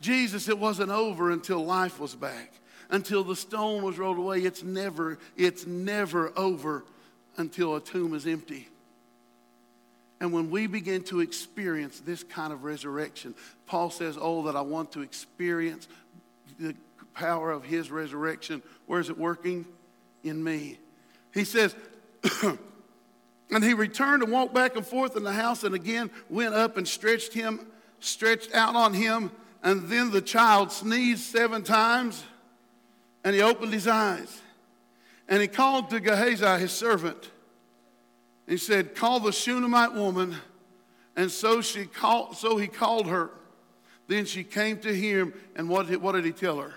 Jesus, 0.00 0.48
it 0.48 0.58
wasn't 0.58 0.90
over 0.90 1.30
until 1.30 1.64
life 1.64 1.98
was 1.98 2.14
back, 2.14 2.52
until 2.90 3.24
the 3.24 3.36
stone 3.36 3.82
was 3.82 3.98
rolled 3.98 4.18
away. 4.18 4.40
It's 4.40 4.62
never, 4.62 5.18
it's 5.36 5.66
never 5.66 6.32
over 6.36 6.84
until 7.36 7.76
a 7.76 7.80
tomb 7.80 8.14
is 8.14 8.26
empty. 8.26 8.68
And 10.20 10.32
when 10.32 10.50
we 10.50 10.66
begin 10.66 11.02
to 11.04 11.20
experience 11.20 12.00
this 12.00 12.22
kind 12.22 12.52
of 12.52 12.64
resurrection, 12.64 13.34
Paul 13.66 13.90
says, 13.90 14.16
Oh, 14.18 14.44
that 14.44 14.56
I 14.56 14.62
want 14.62 14.92
to 14.92 15.02
experience 15.02 15.88
the 16.58 16.74
power 17.14 17.50
of 17.50 17.64
his 17.64 17.90
resurrection. 17.90 18.62
Where 18.86 19.00
is 19.00 19.10
it 19.10 19.18
working? 19.18 19.66
In 20.24 20.42
me. 20.42 20.78
He 21.34 21.44
says, 21.44 21.74
And 23.50 23.62
he 23.62 23.74
returned 23.74 24.22
and 24.22 24.32
walked 24.32 24.54
back 24.54 24.76
and 24.76 24.84
forth 24.84 25.16
in 25.16 25.22
the 25.22 25.32
house 25.32 25.62
and 25.64 25.74
again 25.74 26.10
went 26.28 26.54
up 26.54 26.76
and 26.76 26.86
stretched 26.86 27.32
him, 27.32 27.60
stretched 28.00 28.54
out 28.54 28.74
on 28.74 28.92
him. 28.92 29.30
And 29.66 29.88
then 29.88 30.12
the 30.12 30.20
child 30.20 30.70
sneezed 30.70 31.24
seven 31.24 31.64
times 31.64 32.22
and 33.24 33.34
he 33.34 33.42
opened 33.42 33.72
his 33.72 33.88
eyes. 33.88 34.40
And 35.28 35.42
he 35.42 35.48
called 35.48 35.90
to 35.90 35.98
Gehazi, 35.98 36.60
his 36.60 36.70
servant. 36.70 37.32
He 38.46 38.58
said, 38.58 38.94
Call 38.94 39.18
the 39.18 39.32
Shunammite 39.32 39.92
woman. 39.92 40.36
And 41.16 41.32
so, 41.32 41.62
she 41.62 41.84
called, 41.84 42.36
so 42.36 42.58
he 42.58 42.68
called 42.68 43.08
her. 43.08 43.32
Then 44.06 44.24
she 44.24 44.44
came 44.44 44.78
to 44.82 44.94
him, 44.94 45.34
and 45.56 45.68
what 45.68 45.88
did, 45.88 46.00
what 46.00 46.12
did 46.12 46.24
he 46.24 46.30
tell 46.30 46.60
her? 46.60 46.72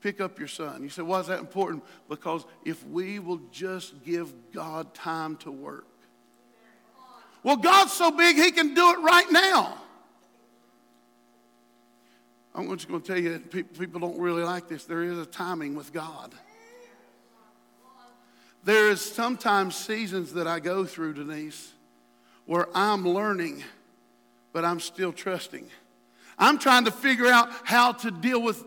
Pick 0.00 0.20
up 0.20 0.36
your 0.40 0.48
son. 0.48 0.82
You 0.82 0.88
said, 0.88 1.04
why 1.04 1.20
is 1.20 1.28
that 1.28 1.38
important? 1.38 1.84
Because 2.08 2.44
if 2.64 2.84
we 2.88 3.20
will 3.20 3.40
just 3.52 4.02
give 4.02 4.32
God 4.52 4.94
time 4.94 5.36
to 5.36 5.52
work. 5.52 5.86
Well, 7.44 7.56
God's 7.56 7.92
so 7.92 8.10
big, 8.10 8.34
he 8.34 8.50
can 8.50 8.74
do 8.74 8.90
it 8.90 8.98
right 8.98 9.30
now. 9.30 9.78
I'm 12.54 12.68
just 12.70 12.88
going 12.88 13.00
to 13.00 13.06
tell 13.06 13.18
you, 13.18 13.38
people 13.40 14.00
don't 14.00 14.18
really 14.18 14.44
like 14.44 14.68
this. 14.68 14.84
There 14.84 15.02
is 15.02 15.18
a 15.18 15.26
timing 15.26 15.74
with 15.74 15.92
God. 15.92 16.32
There 18.62 18.88
is 18.90 19.00
sometimes 19.00 19.74
seasons 19.74 20.32
that 20.34 20.46
I 20.46 20.60
go 20.60 20.84
through, 20.84 21.14
Denise, 21.14 21.72
where 22.46 22.68
I'm 22.74 23.06
learning, 23.06 23.64
but 24.52 24.64
I'm 24.64 24.80
still 24.80 25.12
trusting. 25.12 25.68
I'm 26.38 26.58
trying 26.58 26.84
to 26.84 26.90
figure 26.90 27.26
out 27.26 27.50
how 27.64 27.92
to 27.92 28.10
deal 28.10 28.40
with 28.40 28.64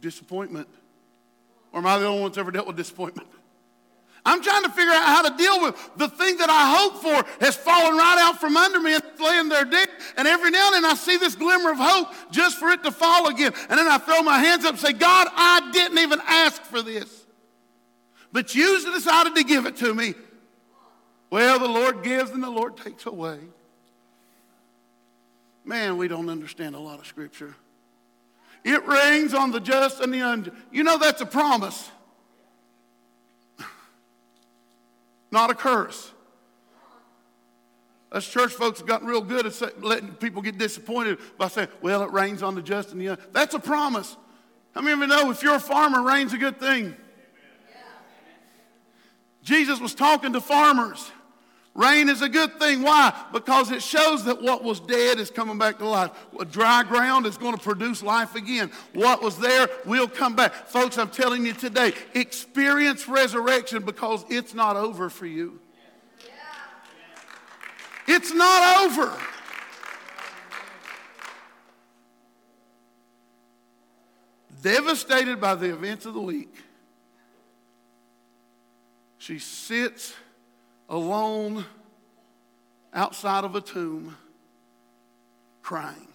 disappointment. 0.00 0.68
Or 1.72 1.80
am 1.80 1.86
I 1.86 1.98
the 1.98 2.06
only 2.06 2.20
one 2.20 2.30
that's 2.30 2.38
ever 2.38 2.50
dealt 2.50 2.66
with 2.66 2.76
disappointment? 2.76 3.28
I'm 4.24 4.42
trying 4.42 4.64
to 4.64 4.70
figure 4.70 4.92
out 4.92 5.06
how 5.06 5.28
to 5.28 5.36
deal 5.36 5.62
with 5.62 5.90
the 5.96 6.08
thing 6.08 6.36
that 6.38 6.50
I 6.50 6.76
hope 6.76 7.02
for 7.02 7.44
has 7.44 7.56
fallen 7.56 7.96
right 7.96 8.18
out 8.20 8.40
from 8.40 8.56
under 8.56 8.80
me 8.80 8.94
and 8.94 9.02
laying 9.18 9.48
there 9.48 9.64
dead. 9.64 9.88
And 10.16 10.28
every 10.28 10.50
now 10.50 10.72
and 10.72 10.84
then 10.84 10.90
I 10.90 10.94
see 10.94 11.16
this 11.16 11.34
glimmer 11.34 11.70
of 11.70 11.78
hope 11.78 12.08
just 12.30 12.58
for 12.58 12.70
it 12.70 12.82
to 12.84 12.90
fall 12.90 13.28
again. 13.28 13.52
And 13.68 13.78
then 13.78 13.88
I 13.88 13.98
throw 13.98 14.22
my 14.22 14.38
hands 14.38 14.64
up 14.64 14.72
and 14.72 14.80
say, 14.80 14.92
God, 14.92 15.28
I 15.30 15.70
didn't 15.72 15.98
even 15.98 16.20
ask 16.26 16.62
for 16.62 16.82
this 16.82 17.18
but 18.32 18.54
you 18.54 18.92
decided 18.92 19.34
to 19.36 19.44
give 19.44 19.66
it 19.66 19.76
to 19.76 19.94
me. 19.94 20.14
Well, 21.30 21.58
the 21.58 21.68
Lord 21.68 22.02
gives 22.02 22.30
and 22.30 22.42
the 22.42 22.50
Lord 22.50 22.76
takes 22.76 23.06
away. 23.06 23.38
Man, 25.64 25.96
we 25.96 26.08
don't 26.08 26.30
understand 26.30 26.74
a 26.74 26.78
lot 26.78 26.98
of 26.98 27.06
scripture. 27.06 27.54
It 28.64 28.86
rains 28.86 29.34
on 29.34 29.50
the 29.50 29.60
just 29.60 30.00
and 30.00 30.12
the 30.12 30.20
unjust. 30.20 30.56
You 30.72 30.82
know 30.82 30.98
that's 30.98 31.20
a 31.20 31.26
promise, 31.26 31.90
not 35.30 35.50
a 35.50 35.54
curse. 35.54 36.12
Us 38.10 38.26
church 38.26 38.52
folks 38.52 38.78
have 38.78 38.88
gotten 38.88 39.06
real 39.06 39.20
good 39.20 39.44
at 39.44 39.84
letting 39.84 40.08
people 40.14 40.40
get 40.40 40.56
disappointed 40.56 41.18
by 41.36 41.48
saying, 41.48 41.68
well, 41.82 42.02
it 42.02 42.10
rains 42.10 42.42
on 42.42 42.54
the 42.54 42.62
just 42.62 42.92
and 42.92 43.00
the 43.00 43.08
unjust. 43.08 43.32
That's 43.32 43.54
a 43.54 43.58
promise. 43.58 44.16
How 44.74 44.80
many 44.80 44.94
of 44.94 45.00
you 45.00 45.06
know 45.06 45.30
if 45.30 45.42
you're 45.42 45.56
a 45.56 45.60
farmer, 45.60 46.02
rain's 46.02 46.32
a 46.32 46.38
good 46.38 46.58
thing? 46.58 46.96
Jesus 49.42 49.80
was 49.80 49.94
talking 49.94 50.32
to 50.32 50.40
farmers. 50.40 51.10
Rain 51.78 52.08
is 52.08 52.22
a 52.22 52.28
good 52.28 52.58
thing. 52.58 52.82
Why? 52.82 53.14
Because 53.32 53.70
it 53.70 53.84
shows 53.84 54.24
that 54.24 54.42
what 54.42 54.64
was 54.64 54.80
dead 54.80 55.20
is 55.20 55.30
coming 55.30 55.58
back 55.58 55.78
to 55.78 55.86
life. 55.86 56.10
Dry 56.50 56.82
ground 56.82 57.24
is 57.24 57.38
going 57.38 57.56
to 57.56 57.62
produce 57.62 58.02
life 58.02 58.34
again. 58.34 58.72
What 58.94 59.22
was 59.22 59.38
there 59.38 59.68
will 59.86 60.08
come 60.08 60.34
back. 60.34 60.52
Folks, 60.66 60.98
I'm 60.98 61.08
telling 61.08 61.46
you 61.46 61.52
today, 61.52 61.92
experience 62.14 63.06
resurrection 63.06 63.84
because 63.84 64.24
it's 64.28 64.54
not 64.54 64.74
over 64.74 65.08
for 65.08 65.26
you. 65.26 65.60
It's 68.08 68.34
not 68.34 68.84
over. 68.84 69.16
Devastated 74.62 75.40
by 75.40 75.54
the 75.54 75.72
events 75.72 76.06
of 76.06 76.14
the 76.14 76.20
week 76.20 76.56
she 79.28 79.38
sits 79.38 80.14
alone 80.88 81.64
outside 82.94 83.44
of 83.44 83.54
a 83.54 83.60
tomb 83.60 84.16
crying. 85.62 86.08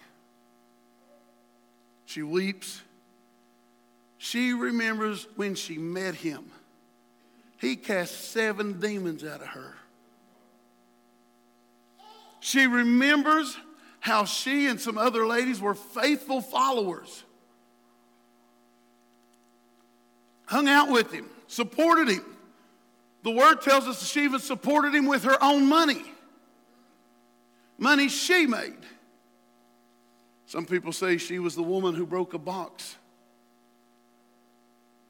She 2.06 2.24
weeps. 2.24 2.82
She 4.18 4.54
remembers 4.54 5.28
when 5.36 5.56
she 5.56 5.78
met 5.78 6.16
him. 6.16 6.46
He 7.60 7.76
cast 7.76 8.32
seven 8.32 8.80
demons 8.80 9.24
out 9.24 9.42
of 9.42 9.48
her. 9.48 9.76
She 12.40 12.68
remembers 12.68 13.56
how 14.00 14.26
she 14.26 14.68
and 14.68 14.82
some 14.82 14.98
other 14.98 15.26
ladies 15.26 15.62
were 15.62 15.76
faithful 15.76 16.42
followers. 16.42 17.24
Hung 20.46 20.68
out 20.68 20.90
with 20.90 21.12
him, 21.12 21.30
supported 21.48 22.10
him. 22.10 22.26
The 23.24 23.32
word 23.32 23.62
tells 23.62 23.88
us 23.88 24.06
she 24.06 24.24
even 24.26 24.40
supported 24.40 24.94
him 24.94 25.06
with 25.06 25.24
her 25.24 25.42
own 25.42 25.68
money. 25.68 26.04
Money 27.78 28.10
she 28.10 28.46
made. 28.46 28.74
Some 30.46 30.66
people 30.66 30.92
say 30.92 31.18
she 31.18 31.40
was 31.40 31.56
the 31.56 31.64
woman 31.64 31.96
who 31.96 32.06
broke 32.06 32.34
a 32.34 32.38
box 32.38 32.98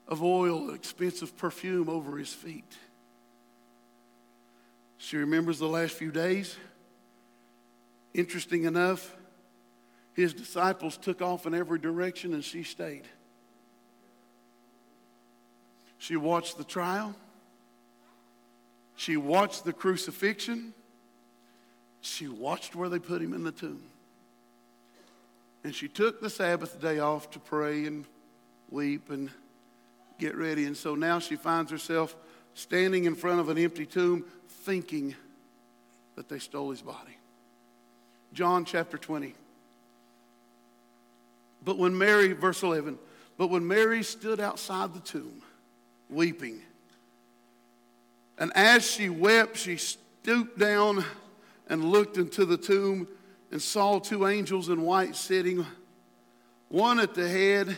of 0.08 0.24
oil, 0.24 0.74
expensive 0.74 1.36
perfume 1.36 1.90
over 1.90 2.18
his 2.18 2.32
feet. 2.32 2.78
She 4.98 5.18
remembers 5.18 5.60
the 5.60 5.68
last 5.68 5.94
few 5.94 6.12
days. 6.12 6.56
Interesting 8.14 8.66
enough, 8.66 9.16
his 10.14 10.34
disciples 10.34 10.98
took 10.98 11.22
off 11.22 11.48
in 11.48 11.54
every 11.54 11.80
direction 11.80 12.34
and 12.34 12.44
she 12.44 12.64
stayed. 12.64 13.08
She 15.98 16.16
watched 16.16 16.58
the 16.58 16.64
trial. 16.64 17.16
She 18.96 19.18
watched 19.18 19.66
the 19.66 19.74
crucifixion. 19.74 20.74
She 22.02 22.28
watched 22.28 22.76
where 22.76 22.90
they 22.90 23.00
put 23.00 23.22
him 23.22 23.34
in 23.34 23.44
the 23.44 23.52
tomb. 23.52 23.84
And 25.64 25.74
she 25.74 25.88
took 25.88 26.22
the 26.22 26.30
Sabbath 26.30 26.82
day 26.82 27.00
off 27.00 27.32
to 27.32 27.40
pray 27.40 27.86
and 27.86 28.06
weep 28.70 29.10
and 29.10 29.30
get 30.20 30.36
ready. 30.36 30.66
And 30.66 30.76
so 30.76 30.96
now 30.96 31.20
she 31.20 31.36
finds 31.36 31.72
herself 31.72 32.16
standing 32.54 33.06
in 33.06 33.16
front 33.16 33.40
of 33.40 33.50
an 33.50 33.58
empty 33.58 33.86
tomb 33.86 34.26
thinking 34.48 35.16
that 36.16 36.30
they 36.30 36.40
stole 36.40 36.70
his 36.70 36.82
body. 36.82 37.18
John 38.34 38.66
chapter 38.66 38.98
20. 38.98 39.34
But 41.64 41.78
when 41.78 41.98
Mary, 41.98 42.34
verse 42.34 42.62
11, 42.62 43.00
but 43.38 43.48
when 43.48 43.66
Mary 43.66 44.04
stood 44.04 44.40
outside 44.40 44.94
the 44.94 45.00
tomb, 45.00 45.42
weeping, 46.10 46.62
and 48.38 48.52
as 48.56 48.90
she 48.90 49.10
wept, 49.10 49.58
she 49.58 49.78
stooped 49.78 50.58
down 50.58 51.04
and 51.68 51.84
looked 51.84 52.18
into 52.18 52.46
the 52.46 52.58
tomb 52.58 53.08
and 53.52 53.62
saw 53.62 54.00
two 54.00 54.28
angels 54.28 54.70
in 54.70 54.82
white 54.82 55.16
sitting, 55.16 55.66
one 56.70 57.00
at 57.00 57.14
the 57.14 57.28
head, 57.28 57.78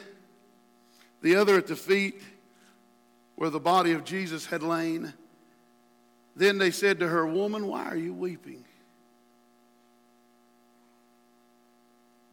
the 1.22 1.36
other 1.36 1.58
at 1.58 1.68
the 1.68 1.76
feet, 1.76 2.22
where 3.36 3.50
the 3.50 3.60
body 3.60 3.92
of 3.92 4.04
Jesus 4.06 4.46
had 4.46 4.64
lain. 4.64 5.14
Then 6.36 6.58
they 6.58 6.72
said 6.72 7.00
to 7.00 7.08
her, 7.08 7.26
Woman, 7.26 7.68
why 7.68 7.86
are 7.86 7.98
you 7.98 8.14
weeping? 8.14 8.66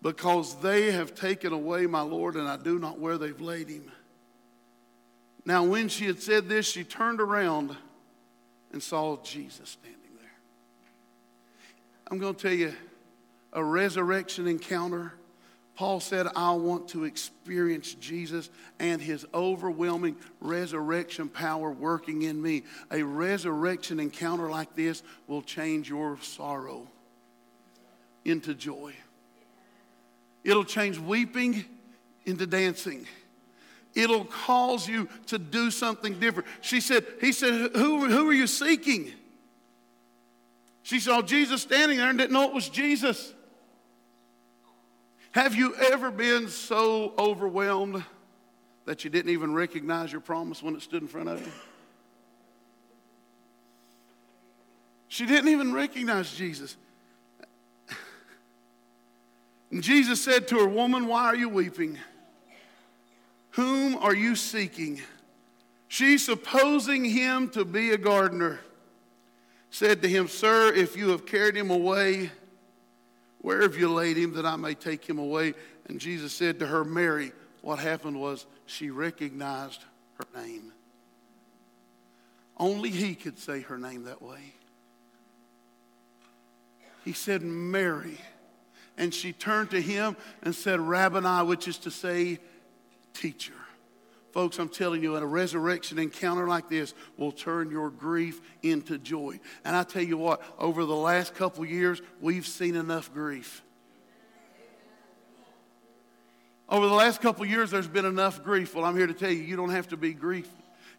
because 0.03 0.57
they 0.57 0.91
have 0.91 1.15
taken 1.15 1.53
away 1.53 1.87
my 1.87 2.01
Lord, 2.01 2.35
and 2.35 2.49
I 2.49 2.57
do 2.57 2.79
not 2.79 2.99
where 2.99 3.17
they've 3.17 3.41
laid 3.41 3.69
him. 3.69 3.91
Now, 5.45 5.65
when 5.65 5.89
she 5.89 6.07
had 6.07 6.21
said 6.21 6.49
this, 6.49 6.67
she 6.67 6.85
turned 6.85 7.21
around 7.21 7.77
and 8.73 8.83
saw 8.83 9.17
Jesus 9.23 9.71
standing 9.71 10.17
there. 10.21 10.33
I'm 12.11 12.19
going 12.19 12.35
to 12.35 12.41
tell 12.41 12.53
you 12.53 12.73
a 13.53 13.63
resurrection 13.63 14.47
encounter. 14.47 15.13
Paul 15.75 16.01
said, 16.01 16.27
I 16.37 16.53
want 16.53 16.89
to 16.89 17.05
experience 17.05 17.95
Jesus 17.95 18.51
and 18.79 19.01
his 19.01 19.27
overwhelming 19.33 20.17
resurrection 20.41 21.29
power 21.29 21.71
working 21.71 22.23
in 22.23 22.41
me. 22.41 22.65
A 22.91 23.03
resurrection 23.03 23.99
encounter 23.99 24.51
like 24.51 24.75
this 24.75 25.03
will 25.27 25.43
change 25.43 25.89
your 25.89 26.19
sorrow 26.21 26.87
into 28.25 28.55
joy. 28.55 28.93
It'll 30.45 30.65
change 30.65 30.99
weeping 30.99 31.65
into 32.27 32.47
dancing. 32.47 33.07
It'll 33.95 34.25
cause 34.25 34.89
you 34.89 35.09
to 35.27 35.39
do 35.39 35.71
something 35.71 36.19
different. 36.19 36.49
She 36.61 36.81
said, 36.81 37.05
He 37.21 37.33
said, 37.33 37.73
Who, 37.75 38.07
who 38.07 38.29
are 38.29 38.33
you 38.33 38.47
seeking? 38.47 39.13
She 40.83 40.99
saw 40.99 41.23
Jesus 41.23 41.63
standing 41.63 41.99
there 41.99 42.09
and 42.09 42.19
didn't 42.19 42.33
know 42.33 42.45
it 42.45 42.55
was 42.55 42.69
Jesus. 42.69 43.33
Have 45.33 45.55
you 45.55 45.75
ever 45.77 46.11
been 46.11 46.49
so 46.49 47.15
overwhelmed 47.19 48.05
that 48.85 49.05
you 49.05 49.11
didn't 49.11 49.31
even 49.31 49.55
recognize 49.55 50.11
your 50.11 50.21
promise 50.21 50.63
when 50.63 50.75
it 50.75 50.83
stood 50.83 51.03
in 51.03 51.09
front 51.09 51.29
of 51.29 51.41
you? 51.41 51.53
She 55.09 55.27
didn't 55.27 55.51
even 55.51 55.73
recognize 55.73 56.35
Jesus. 56.35 56.77
And 59.71 59.83
Jesus 59.83 60.23
said 60.23 60.49
to 60.49 60.59
her, 60.59 60.69
Woman, 60.69 61.07
why 61.07 61.25
are 61.25 61.37
you 61.37 61.49
weeping? 61.49 61.99
Whom 63.53 63.97
are 63.97 64.15
you 64.15 64.35
seeking? 64.37 65.01
She, 65.89 66.19
supposing 66.19 67.05
him 67.05 67.51
to 67.51 67.65
be 67.65 67.91
a 67.91 67.99
gardener, 67.99 68.61
said 69.71 70.03
to 70.03 70.09
him, 70.09 70.29
Sir, 70.29 70.73
if 70.73 70.97
you 70.97 71.11
have 71.11 71.27
carried 71.27 71.57
him 71.57 71.71
away, 71.71 72.31
where 73.41 73.63
have 73.63 73.77
you 73.77 73.93
laid 73.93 74.17
him 74.17 74.35
that 74.35 74.47
I 74.47 74.57
may 74.57 74.75
take 74.75 75.05
him 75.05 75.19
away? 75.19 75.55
And 75.87 76.01
Jesus 76.01 76.33
said 76.33 76.59
to 76.61 76.67
her, 76.67 76.85
Mary, 76.85 77.33
what 77.61 77.79
happened 77.79 78.21
was 78.21 78.47
she 78.67 78.91
recognized 78.91 79.85
her 80.15 80.27
name. 80.41 80.73
Only 82.57 82.91
he 82.91 83.15
could 83.15 83.39
say 83.39 83.61
her 83.61 83.77
name 83.77 84.05
that 84.05 84.23
way. 84.23 84.55
He 87.05 87.13
said, 87.13 87.43
Mary 87.43 88.19
and 88.97 89.13
she 89.13 89.33
turned 89.33 89.71
to 89.71 89.81
him 89.81 90.17
and 90.43 90.55
said, 90.55 90.81
Rabboni, 90.81 91.47
which 91.47 91.67
is 91.67 91.79
to 91.79 91.91
say, 91.91 92.39
teacher. 93.15 93.55
Folks, 94.33 94.59
I'm 94.59 94.71
telling 94.71 95.03
you, 95.03 95.17
a 95.17 95.27
resurrection 95.27 95.99
encounter 95.99 96.49
like 96.49 96.71
this 96.71 96.95
will 97.19 97.33
turn 97.33 97.71
your 97.71 97.91
grief 97.91 98.41
into 98.63 98.97
joy. 98.97 99.39
And 99.65 99.77
I 99.77 99.83
tell 99.83 100.03
you 100.03 100.17
what, 100.17 100.43
over 100.59 100.87
the 100.87 100.97
last 100.97 101.35
couple 101.35 101.67
years, 101.67 102.01
we've 102.21 102.47
seen 102.47 102.75
enough 102.75 103.13
grief. 103.13 103.63
Over 106.69 106.87
the 106.87 106.95
last 106.95 107.21
couple 107.21 107.45
years, 107.45 107.71
there's 107.71 107.89
been 107.89 108.07
enough 108.07 108.43
grief. 108.43 108.75
Well, 108.75 108.87
I'm 108.87 108.97
here 108.97 109.07
to 109.07 109.13
tell 109.13 109.31
you, 109.31 109.43
you 109.43 109.57
don't 109.57 109.71
have 109.71 109.89
to 109.89 109.99
be 109.99 110.15
grief 110.15 110.49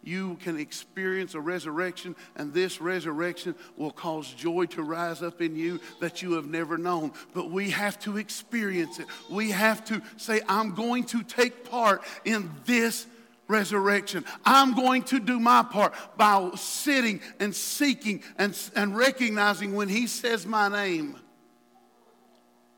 you 0.04 0.38
can 0.42 0.60
experience 0.60 1.34
a 1.34 1.40
resurrection, 1.40 2.16
and 2.36 2.54
this 2.54 2.82
resurrection 2.82 3.56
will 3.78 3.92
cause 3.92 4.32
joy 4.34 4.66
to 4.68 4.84
rise 4.84 5.22
up 5.24 5.42
in 5.42 5.56
you 5.56 5.80
that 6.00 6.22
you 6.22 6.34
have 6.34 6.46
never 6.46 6.78
known. 6.78 7.14
But 7.34 7.50
we 7.50 7.70
have 7.72 8.00
to 8.02 8.18
experience 8.18 9.00
it. 9.00 9.08
We 9.30 9.52
have 9.52 9.86
to 9.86 10.02
say, 10.18 10.42
I'm 10.48 10.76
going 10.76 11.06
to 11.06 11.24
take 11.24 11.70
part 11.70 12.04
in 12.26 12.52
this 12.66 13.08
resurrection. 13.48 14.26
I'm 14.46 14.74
going 14.74 15.04
to 15.04 15.20
do 15.20 15.40
my 15.40 15.64
part 15.64 15.94
by 16.18 16.52
sitting 16.56 17.22
and 17.40 17.56
seeking 17.56 18.24
and, 18.38 18.58
and 18.76 18.96
recognizing 18.96 19.76
when 19.76 19.90
He 19.90 20.08
says 20.08 20.46
my 20.46 20.68
name 20.68 21.18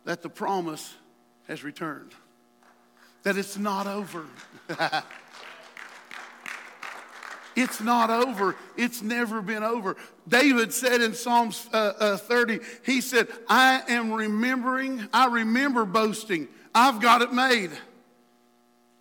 that 0.04 0.22
the 0.22 0.30
promise 0.30 0.94
has 1.48 1.64
returned, 1.64 2.12
that 3.24 3.38
it's 3.38 3.58
not 3.58 3.88
over. 3.88 4.26
It's 7.56 7.80
not 7.80 8.10
over. 8.10 8.56
It's 8.76 9.02
never 9.02 9.42
been 9.42 9.64
over. 9.64 9.96
David 10.28 10.74
said 10.74 11.02
in 11.02 11.14
Psalms 11.14 11.68
uh, 11.72 11.94
uh, 12.00 12.18
30, 12.18 12.60
he 12.86 13.00
said, 13.00 13.28
I 13.48 13.82
am 13.88 14.12
remembering, 14.12 15.08
I 15.14 15.28
remember 15.28 15.86
boasting. 15.86 16.50
I've 16.74 17.00
got 17.00 17.22
it 17.22 17.32
made. 17.32 17.72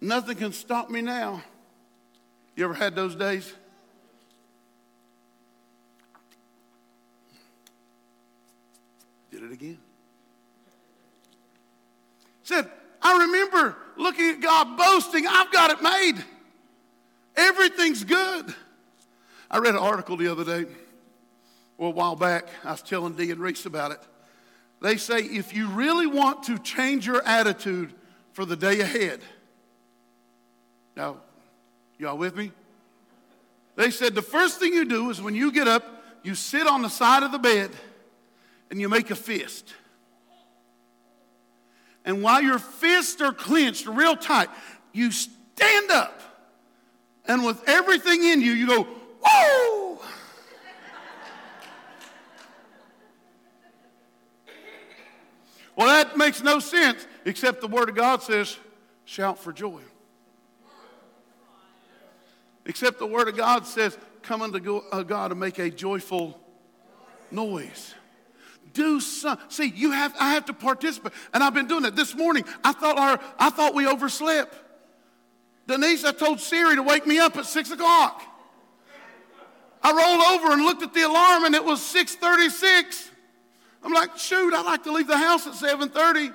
Nothing 0.00 0.36
can 0.36 0.52
stop 0.52 0.88
me 0.88 1.02
now. 1.02 1.42
You 2.56 2.64
ever 2.64 2.74
had 2.74 2.94
those 2.94 3.16
days? 3.16 3.52
Did 9.32 9.42
it 9.42 9.52
again. 9.52 9.78
Said, 12.44 12.70
I 13.02 13.18
remember 13.24 13.76
looking 13.96 14.30
at 14.30 14.40
God 14.40 14.76
boasting, 14.76 15.26
I've 15.26 15.50
got 15.50 15.70
it 15.70 15.82
made. 15.82 16.24
Everything's 17.36 18.04
good. 18.04 18.54
I 19.50 19.58
read 19.58 19.74
an 19.74 19.80
article 19.80 20.16
the 20.16 20.28
other 20.28 20.44
day, 20.44 20.70
or 21.78 21.88
a 21.88 21.90
while 21.90 22.16
back. 22.16 22.48
I 22.64 22.72
was 22.72 22.82
telling 22.82 23.14
Dee 23.14 23.30
and 23.30 23.40
Reese 23.40 23.66
about 23.66 23.90
it. 23.90 24.00
They 24.80 24.96
say 24.96 25.18
if 25.20 25.54
you 25.54 25.68
really 25.68 26.06
want 26.06 26.44
to 26.44 26.58
change 26.58 27.06
your 27.06 27.22
attitude 27.26 27.92
for 28.32 28.44
the 28.44 28.56
day 28.56 28.80
ahead, 28.80 29.20
now, 30.96 31.16
y'all 31.98 32.16
with 32.16 32.36
me? 32.36 32.52
They 33.76 33.90
said 33.90 34.14
the 34.14 34.22
first 34.22 34.60
thing 34.60 34.72
you 34.72 34.84
do 34.84 35.10
is 35.10 35.20
when 35.20 35.34
you 35.34 35.50
get 35.50 35.66
up, 35.66 35.84
you 36.22 36.34
sit 36.34 36.66
on 36.66 36.82
the 36.82 36.88
side 36.88 37.22
of 37.22 37.32
the 37.32 37.38
bed 37.38 37.70
and 38.70 38.80
you 38.80 38.88
make 38.88 39.10
a 39.10 39.16
fist. 39.16 39.74
And 42.04 42.22
while 42.22 42.42
your 42.42 42.58
fists 42.58 43.20
are 43.20 43.32
clenched 43.32 43.86
real 43.86 44.16
tight, 44.16 44.48
you 44.92 45.10
stand 45.10 45.90
up 45.90 46.20
and 47.26 47.44
with 47.44 47.66
everything 47.68 48.22
in 48.24 48.40
you, 48.40 48.52
you 48.52 48.66
go, 48.66 48.86
whoa! 49.24 49.98
well, 55.76 55.86
that 55.86 56.16
makes 56.16 56.42
no 56.42 56.58
sense, 56.58 57.06
except 57.24 57.60
the 57.60 57.68
Word 57.68 57.88
of 57.88 57.94
God 57.94 58.22
says, 58.22 58.58
shout 59.04 59.38
for 59.38 59.52
joy. 59.52 59.80
Except 62.66 62.98
the 62.98 63.06
Word 63.06 63.28
of 63.28 63.36
God 63.36 63.66
says, 63.66 63.96
come 64.22 64.42
unto 64.42 64.82
uh, 64.90 65.02
God 65.02 65.30
and 65.30 65.40
make 65.40 65.58
a 65.58 65.70
joyful 65.70 66.38
noise. 67.30 67.94
Do 68.72 69.00
some. 69.00 69.38
See, 69.48 69.68
you 69.68 69.92
have. 69.92 70.14
I 70.18 70.32
have 70.34 70.46
to 70.46 70.52
participate, 70.52 71.12
and 71.32 71.44
I've 71.44 71.54
been 71.54 71.68
doing 71.68 71.84
it 71.84 71.94
this 71.94 72.14
morning. 72.14 72.44
I 72.64 72.72
thought 72.72 72.98
our. 72.98 73.20
I 73.38 73.50
thought 73.50 73.74
we 73.74 73.86
overslept. 73.86 74.63
Denise, 75.66 76.04
I 76.04 76.12
told 76.12 76.40
Siri 76.40 76.76
to 76.76 76.82
wake 76.82 77.06
me 77.06 77.18
up 77.18 77.36
at 77.36 77.46
6 77.46 77.70
o'clock. 77.70 78.22
I 79.82 79.90
rolled 79.90 80.40
over 80.40 80.52
and 80.52 80.64
looked 80.64 80.82
at 80.82 80.94
the 80.94 81.02
alarm 81.02 81.44
and 81.44 81.54
it 81.54 81.64
was 81.64 81.80
6.36. 81.80 83.10
I'm 83.82 83.92
like, 83.92 84.16
shoot, 84.16 84.54
I'd 84.54 84.64
like 84.64 84.82
to 84.84 84.92
leave 84.92 85.06
the 85.06 85.18
house 85.18 85.46
at 85.46 85.52
7.30. 85.52 86.34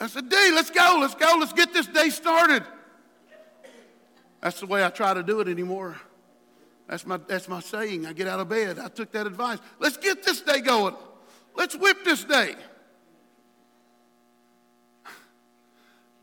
I 0.00 0.06
said, 0.06 0.28
D, 0.28 0.36
let's 0.52 0.70
go, 0.70 0.98
let's 1.00 1.14
go, 1.14 1.36
let's 1.38 1.52
get 1.52 1.72
this 1.72 1.86
day 1.86 2.08
started. 2.08 2.64
That's 4.40 4.60
the 4.60 4.66
way 4.66 4.84
I 4.84 4.90
try 4.90 5.12
to 5.12 5.22
do 5.22 5.40
it 5.40 5.48
anymore. 5.48 6.00
That's 6.88 7.06
my, 7.06 7.18
that's 7.18 7.48
my 7.48 7.60
saying. 7.60 8.06
I 8.06 8.12
get 8.12 8.26
out 8.26 8.40
of 8.40 8.48
bed. 8.48 8.78
I 8.78 8.88
took 8.88 9.12
that 9.12 9.26
advice. 9.26 9.58
Let's 9.78 9.96
get 9.96 10.22
this 10.22 10.40
day 10.40 10.60
going. 10.60 10.94
Let's 11.54 11.76
whip 11.76 12.04
this 12.04 12.24
day. 12.24 12.54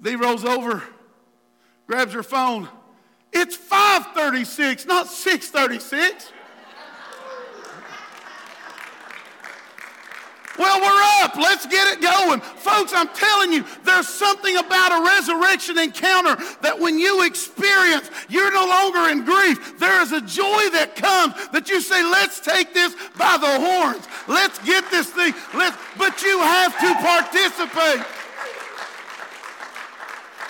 D 0.02 0.16
rolls 0.16 0.46
over 0.46 0.84
grabs 1.88 2.14
her 2.14 2.24
phone. 2.24 2.68
It's 3.34 3.56
536, 3.56 4.86
not 4.86 5.08
636. 5.08 6.34
Well, 10.58 10.82
we're 10.82 11.24
up. 11.24 11.36
Let's 11.36 11.68
get 11.68 11.94
it 11.94 12.02
going. 12.02 12.42
Folks, 12.42 12.92
I'm 12.96 13.10
telling 13.10 13.54
you, 13.54 13.64
there's 13.84 14.08
something 14.08 14.58
about 14.58 14.92
a 14.92 15.06
resurrection 15.06 15.78
encounter 15.78 16.36
that 16.62 16.80
when 16.80 16.98
you 16.98 17.26
experience, 17.26 18.10
you're 18.28 18.52
no 18.52 18.66
longer 18.66 19.10
in 19.12 19.24
grief. 19.24 19.78
There 19.78 20.02
is 20.02 20.14
a 20.14 20.22
joy 20.22 20.70
that 20.74 20.96
comes 20.96 21.36
that 21.50 21.70
you 21.70 21.80
say, 21.80 22.04
let's 22.04 22.40
take 22.40 22.74
this 22.74 22.96
by 23.18 23.38
the 23.38 23.60
horns. 23.60 24.08
Let's 24.28 24.58
get 24.66 24.90
this 24.90 25.12
thing. 25.12 25.34
Let's, 25.54 25.78
but 25.96 26.24
you 26.24 26.40
have 26.40 26.74
to 26.80 26.90
participate. 27.06 28.27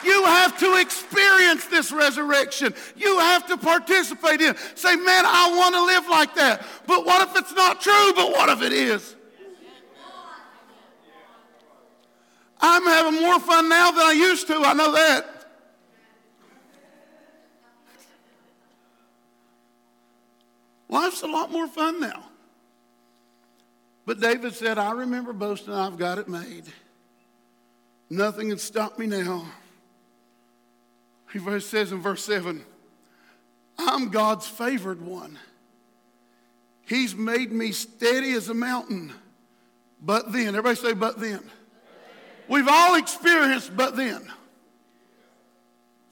You 0.07 0.23
have 0.23 0.57
to 0.59 0.79
experience 0.79 1.65
this 1.65 1.91
resurrection. 1.91 2.73
You 2.95 3.19
have 3.19 3.45
to 3.47 3.57
participate 3.57 4.39
in 4.39 4.51
it. 4.51 4.57
Say, 4.75 4.95
man, 4.95 5.25
I 5.25 5.53
want 5.57 5.75
to 5.75 5.83
live 5.83 6.07
like 6.07 6.33
that. 6.35 6.65
But 6.85 7.05
what 7.05 7.27
if 7.27 7.35
it's 7.35 7.53
not 7.53 7.81
true? 7.81 8.13
But 8.15 8.31
what 8.31 8.47
if 8.47 8.61
it 8.61 8.71
is? 8.71 9.15
I'm 12.61 12.83
having 12.83 13.21
more 13.21 13.39
fun 13.41 13.67
now 13.67 13.91
than 13.91 14.05
I 14.05 14.13
used 14.13 14.47
to. 14.47 14.55
I 14.55 14.73
know 14.73 14.93
that. 14.93 15.25
Life's 20.87 21.21
a 21.21 21.27
lot 21.27 21.51
more 21.51 21.67
fun 21.67 21.99
now. 21.99 22.23
But 24.05 24.21
David 24.21 24.55
said, 24.55 24.77
I 24.77 24.91
remember 24.91 25.33
boasting, 25.33 25.73
I've 25.73 25.97
got 25.97 26.17
it 26.17 26.29
made. 26.29 26.63
Nothing 28.09 28.49
can 28.49 28.57
stop 28.57 28.97
me 28.97 29.05
now. 29.05 29.45
He 31.37 31.59
says 31.59 31.91
in 31.91 32.01
verse 32.01 32.23
7 32.23 32.63
I'm 33.77 34.09
God's 34.09 34.47
favored 34.47 35.01
one. 35.01 35.37
He's 36.87 37.15
made 37.15 37.51
me 37.51 37.71
steady 37.73 38.31
as 38.33 38.49
a 38.49 38.53
mountain. 38.53 39.13
But 40.01 40.31
then, 40.31 40.49
everybody 40.49 40.75
say, 40.75 40.93
but 40.93 41.19
then. 41.19 41.43
We've 42.47 42.67
all 42.67 42.95
experienced 42.95 43.75
but 43.75 43.95
then. 43.95 44.31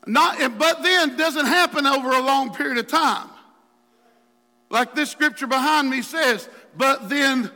Not, 0.06 0.58
but 0.58 0.84
then 0.84 1.18
doesn't 1.18 1.46
happen 1.46 1.88
over 1.88 2.10
a 2.10 2.22
long 2.22 2.54
period 2.54 2.78
of 2.78 2.88
time. 2.88 3.30
Like 4.70 4.94
this 4.94 5.10
scripture 5.10 5.48
behind 5.48 5.90
me 5.90 6.02
says, 6.02 6.50
but 6.76 7.10
then 7.10 7.50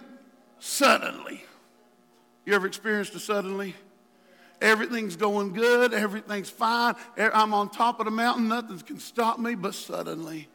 suddenly. 0.59 1.43
You 2.45 2.53
ever 2.53 2.67
experienced 2.67 3.13
a 3.15 3.19
suddenly? 3.19 3.75
Everything's 4.61 5.15
going 5.15 5.53
good, 5.53 5.93
everything's 5.93 6.49
fine. 6.49 6.95
I'm 7.17 7.53
on 7.53 7.69
top 7.69 7.99
of 7.99 8.05
the 8.05 8.11
mountain, 8.11 8.49
nothing 8.49 8.79
can 8.79 8.99
stop 8.99 9.39
me, 9.39 9.55
but 9.55 9.73
suddenly. 9.73 10.47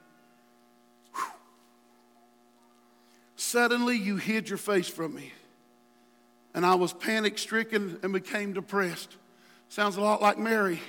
Suddenly 3.36 3.96
you 3.96 4.16
hid 4.16 4.48
your 4.48 4.58
face 4.58 4.88
from 4.88 5.14
me 5.14 5.32
and 6.54 6.64
I 6.64 6.76
was 6.76 6.92
panic 6.92 7.36
stricken 7.36 7.98
and 8.02 8.12
became 8.12 8.52
depressed. 8.52 9.16
Sounds 9.68 9.96
a 9.96 10.00
lot 10.00 10.22
like 10.22 10.38
Mary. 10.38 10.80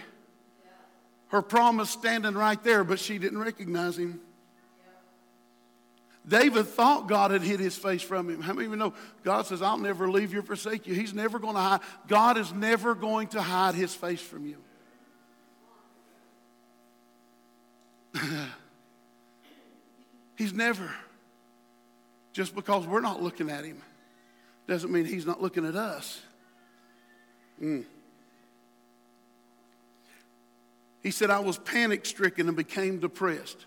Her 1.29 1.41
promise 1.41 1.89
standing 1.89 2.35
right 2.35 2.63
there, 2.63 2.83
but 2.83 2.99
she 2.99 3.17
didn't 3.17 3.39
recognize 3.39 3.97
him. 3.97 4.21
David 6.27 6.65
thought 6.65 7.07
God 7.07 7.31
had 7.31 7.43
hid 7.43 7.59
his 7.59 7.77
face 7.77 8.01
from 8.01 8.29
him. 8.29 8.41
How 8.41 8.53
many 8.53 8.65
of 8.65 8.71
you 8.71 8.77
know 8.77 8.93
God 9.23 9.45
says, 9.45 9.61
I'll 9.61 9.77
never 9.77 10.09
leave 10.09 10.33
you 10.33 10.39
or 10.39 10.43
forsake 10.43 10.87
you? 10.87 10.95
He's 10.95 11.13
never 11.13 11.37
going 11.37 11.53
to 11.53 11.59
hide. 11.59 11.81
God 12.07 12.37
is 12.37 12.51
never 12.51 12.95
going 12.95 13.27
to 13.29 13.41
hide 13.41 13.75
his 13.75 13.93
face 13.93 14.21
from 14.21 14.47
you. 14.47 14.57
He's 20.35 20.53
never. 20.53 20.91
Just 22.33 22.55
because 22.55 22.85
we're 22.85 23.01
not 23.01 23.21
looking 23.21 23.49
at 23.49 23.63
him 23.63 23.81
doesn't 24.67 24.91
mean 24.91 25.05
he's 25.05 25.25
not 25.25 25.41
looking 25.41 25.65
at 25.65 25.75
us. 25.75 26.21
Mm. 27.61 27.85
He 31.01 31.11
said, 31.11 31.29
I 31.29 31.39
was 31.39 31.57
panic 31.57 32.05
stricken 32.05 32.47
and 32.47 32.57
became 32.57 32.99
depressed. 32.99 33.65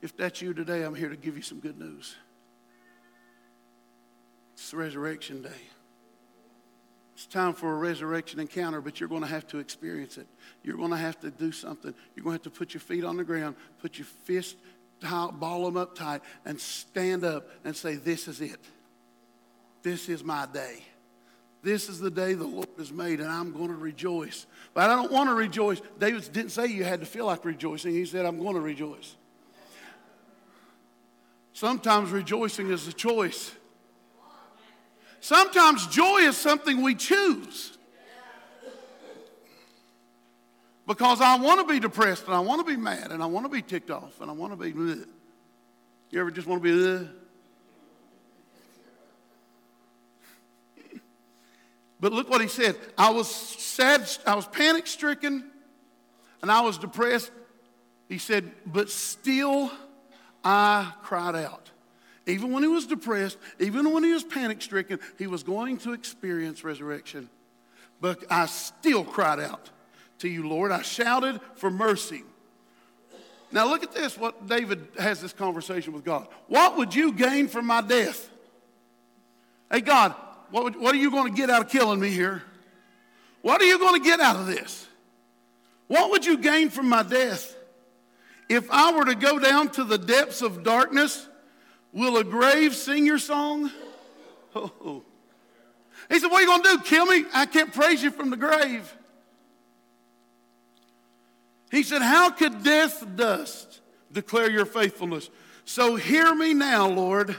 If 0.00 0.16
that's 0.16 0.40
you 0.40 0.54
today, 0.54 0.82
I'm 0.82 0.94
here 0.94 1.08
to 1.08 1.16
give 1.16 1.36
you 1.36 1.42
some 1.42 1.60
good 1.60 1.78
news. 1.78 2.14
It's 4.54 4.72
resurrection 4.72 5.42
day. 5.42 5.50
It's 7.14 7.26
time 7.26 7.52
for 7.52 7.72
a 7.72 7.76
resurrection 7.76 8.38
encounter, 8.38 8.80
but 8.80 9.00
you're 9.00 9.08
going 9.08 9.22
to 9.22 9.28
have 9.28 9.46
to 9.48 9.58
experience 9.58 10.18
it. 10.18 10.28
You're 10.62 10.76
going 10.76 10.92
to 10.92 10.96
have 10.96 11.18
to 11.20 11.30
do 11.30 11.50
something. 11.50 11.92
You're 12.14 12.22
going 12.22 12.38
to 12.38 12.44
have 12.44 12.52
to 12.52 12.58
put 12.58 12.74
your 12.74 12.80
feet 12.80 13.02
on 13.02 13.16
the 13.16 13.24
ground, 13.24 13.56
put 13.80 13.98
your 13.98 14.06
fist, 14.06 14.56
ball 15.00 15.64
them 15.64 15.76
up 15.76 15.96
tight, 15.96 16.20
and 16.44 16.60
stand 16.60 17.24
up 17.24 17.48
and 17.64 17.74
say, 17.74 17.96
This 17.96 18.28
is 18.28 18.40
it. 18.40 18.60
This 19.82 20.08
is 20.08 20.22
my 20.22 20.46
day. 20.46 20.84
This 21.62 21.88
is 21.88 21.98
the 21.98 22.10
day 22.10 22.34
the 22.34 22.44
Lord 22.44 22.68
has 22.78 22.92
made, 22.92 23.18
and 23.18 23.28
I'm 23.28 23.52
going 23.52 23.68
to 23.68 23.74
rejoice. 23.74 24.46
But 24.72 24.88
I 24.88 24.94
don't 24.94 25.10
want 25.10 25.28
to 25.28 25.34
rejoice. 25.34 25.82
David 25.98 26.28
didn't 26.32 26.50
say 26.50 26.66
you 26.66 26.84
had 26.84 27.00
to 27.00 27.06
feel 27.06 27.26
like 27.26 27.44
rejoicing. 27.44 27.94
He 27.94 28.04
said, 28.04 28.26
I'm 28.26 28.38
going 28.38 28.54
to 28.54 28.60
rejoice. 28.60 29.16
Sometimes 31.58 32.12
rejoicing 32.12 32.70
is 32.70 32.86
a 32.86 32.92
choice. 32.92 33.50
Sometimes 35.18 35.88
joy 35.88 36.18
is 36.18 36.36
something 36.36 36.82
we 36.82 36.94
choose. 36.94 37.76
Because 40.86 41.20
I 41.20 41.36
want 41.38 41.66
to 41.66 41.74
be 41.74 41.80
depressed 41.80 42.26
and 42.26 42.34
I 42.36 42.38
want 42.38 42.64
to 42.64 42.72
be 42.72 42.80
mad 42.80 43.10
and 43.10 43.20
I 43.20 43.26
want 43.26 43.44
to 43.44 43.50
be 43.50 43.60
ticked 43.60 43.90
off 43.90 44.20
and 44.20 44.30
I 44.30 44.34
want 44.34 44.52
to 44.52 44.56
be. 44.56 44.72
Bleh. 44.72 45.04
You 46.10 46.20
ever 46.20 46.30
just 46.30 46.46
want 46.46 46.62
to 46.62 46.68
be. 46.68 46.70
Bleh? 46.70 47.08
But 51.98 52.12
look 52.12 52.30
what 52.30 52.40
he 52.40 52.46
said. 52.46 52.76
I 52.96 53.10
was 53.10 53.28
sad, 53.28 54.08
I 54.24 54.36
was 54.36 54.46
panic 54.46 54.86
stricken, 54.86 55.50
and 56.40 56.52
I 56.52 56.60
was 56.60 56.78
depressed. 56.78 57.32
He 58.08 58.18
said, 58.18 58.48
but 58.64 58.90
still 58.90 59.72
I 60.48 60.94
cried 61.02 61.36
out. 61.36 61.70
Even 62.26 62.52
when 62.52 62.62
he 62.62 62.70
was 62.70 62.86
depressed, 62.86 63.36
even 63.60 63.92
when 63.92 64.02
he 64.02 64.14
was 64.14 64.24
panic 64.24 64.62
stricken, 64.62 64.98
he 65.18 65.26
was 65.26 65.42
going 65.42 65.76
to 65.78 65.92
experience 65.92 66.64
resurrection. 66.64 67.28
But 68.00 68.24
I 68.30 68.46
still 68.46 69.04
cried 69.04 69.40
out 69.40 69.68
to 70.20 70.28
you, 70.28 70.48
Lord. 70.48 70.72
I 70.72 70.80
shouted 70.80 71.42
for 71.56 71.70
mercy. 71.70 72.22
Now 73.52 73.68
look 73.68 73.82
at 73.82 73.92
this, 73.92 74.16
what 74.16 74.46
David 74.46 74.88
has 74.98 75.20
this 75.20 75.34
conversation 75.34 75.92
with 75.92 76.02
God. 76.02 76.26
What 76.46 76.78
would 76.78 76.94
you 76.94 77.12
gain 77.12 77.48
from 77.48 77.66
my 77.66 77.82
death? 77.82 78.30
Hey, 79.70 79.82
God, 79.82 80.14
what, 80.50 80.64
would, 80.64 80.76
what 80.76 80.94
are 80.94 80.98
you 80.98 81.10
going 81.10 81.30
to 81.30 81.36
get 81.36 81.50
out 81.50 81.60
of 81.60 81.68
killing 81.68 82.00
me 82.00 82.08
here? 82.08 82.42
What 83.42 83.60
are 83.60 83.66
you 83.66 83.78
going 83.78 84.00
to 84.00 84.08
get 84.08 84.18
out 84.18 84.36
of 84.36 84.46
this? 84.46 84.86
What 85.88 86.10
would 86.10 86.24
you 86.24 86.38
gain 86.38 86.70
from 86.70 86.88
my 86.88 87.02
death? 87.02 87.54
If 88.48 88.70
I 88.70 88.92
were 88.92 89.04
to 89.04 89.14
go 89.14 89.38
down 89.38 89.68
to 89.72 89.84
the 89.84 89.98
depths 89.98 90.42
of 90.42 90.62
darkness, 90.62 91.28
will 91.92 92.16
a 92.16 92.24
grave 92.24 92.74
sing 92.74 93.04
your 93.04 93.18
song? 93.18 93.70
Oh. 94.54 95.04
He 96.08 96.18
said, 96.18 96.30
What 96.30 96.38
are 96.38 96.40
you 96.40 96.46
going 96.46 96.62
to 96.62 96.68
do? 96.78 96.82
Kill 96.84 97.06
me? 97.06 97.24
I 97.34 97.46
can't 97.46 97.72
praise 97.72 98.02
you 98.02 98.10
from 98.10 98.30
the 98.30 98.36
grave. 98.36 98.92
He 101.70 101.82
said, 101.82 102.02
How 102.02 102.30
could 102.30 102.62
death 102.62 103.04
dust 103.14 103.80
declare 104.10 104.50
your 104.50 104.64
faithfulness? 104.64 105.28
So 105.64 105.96
hear 105.96 106.34
me 106.34 106.54
now, 106.54 106.88
Lord, 106.88 107.36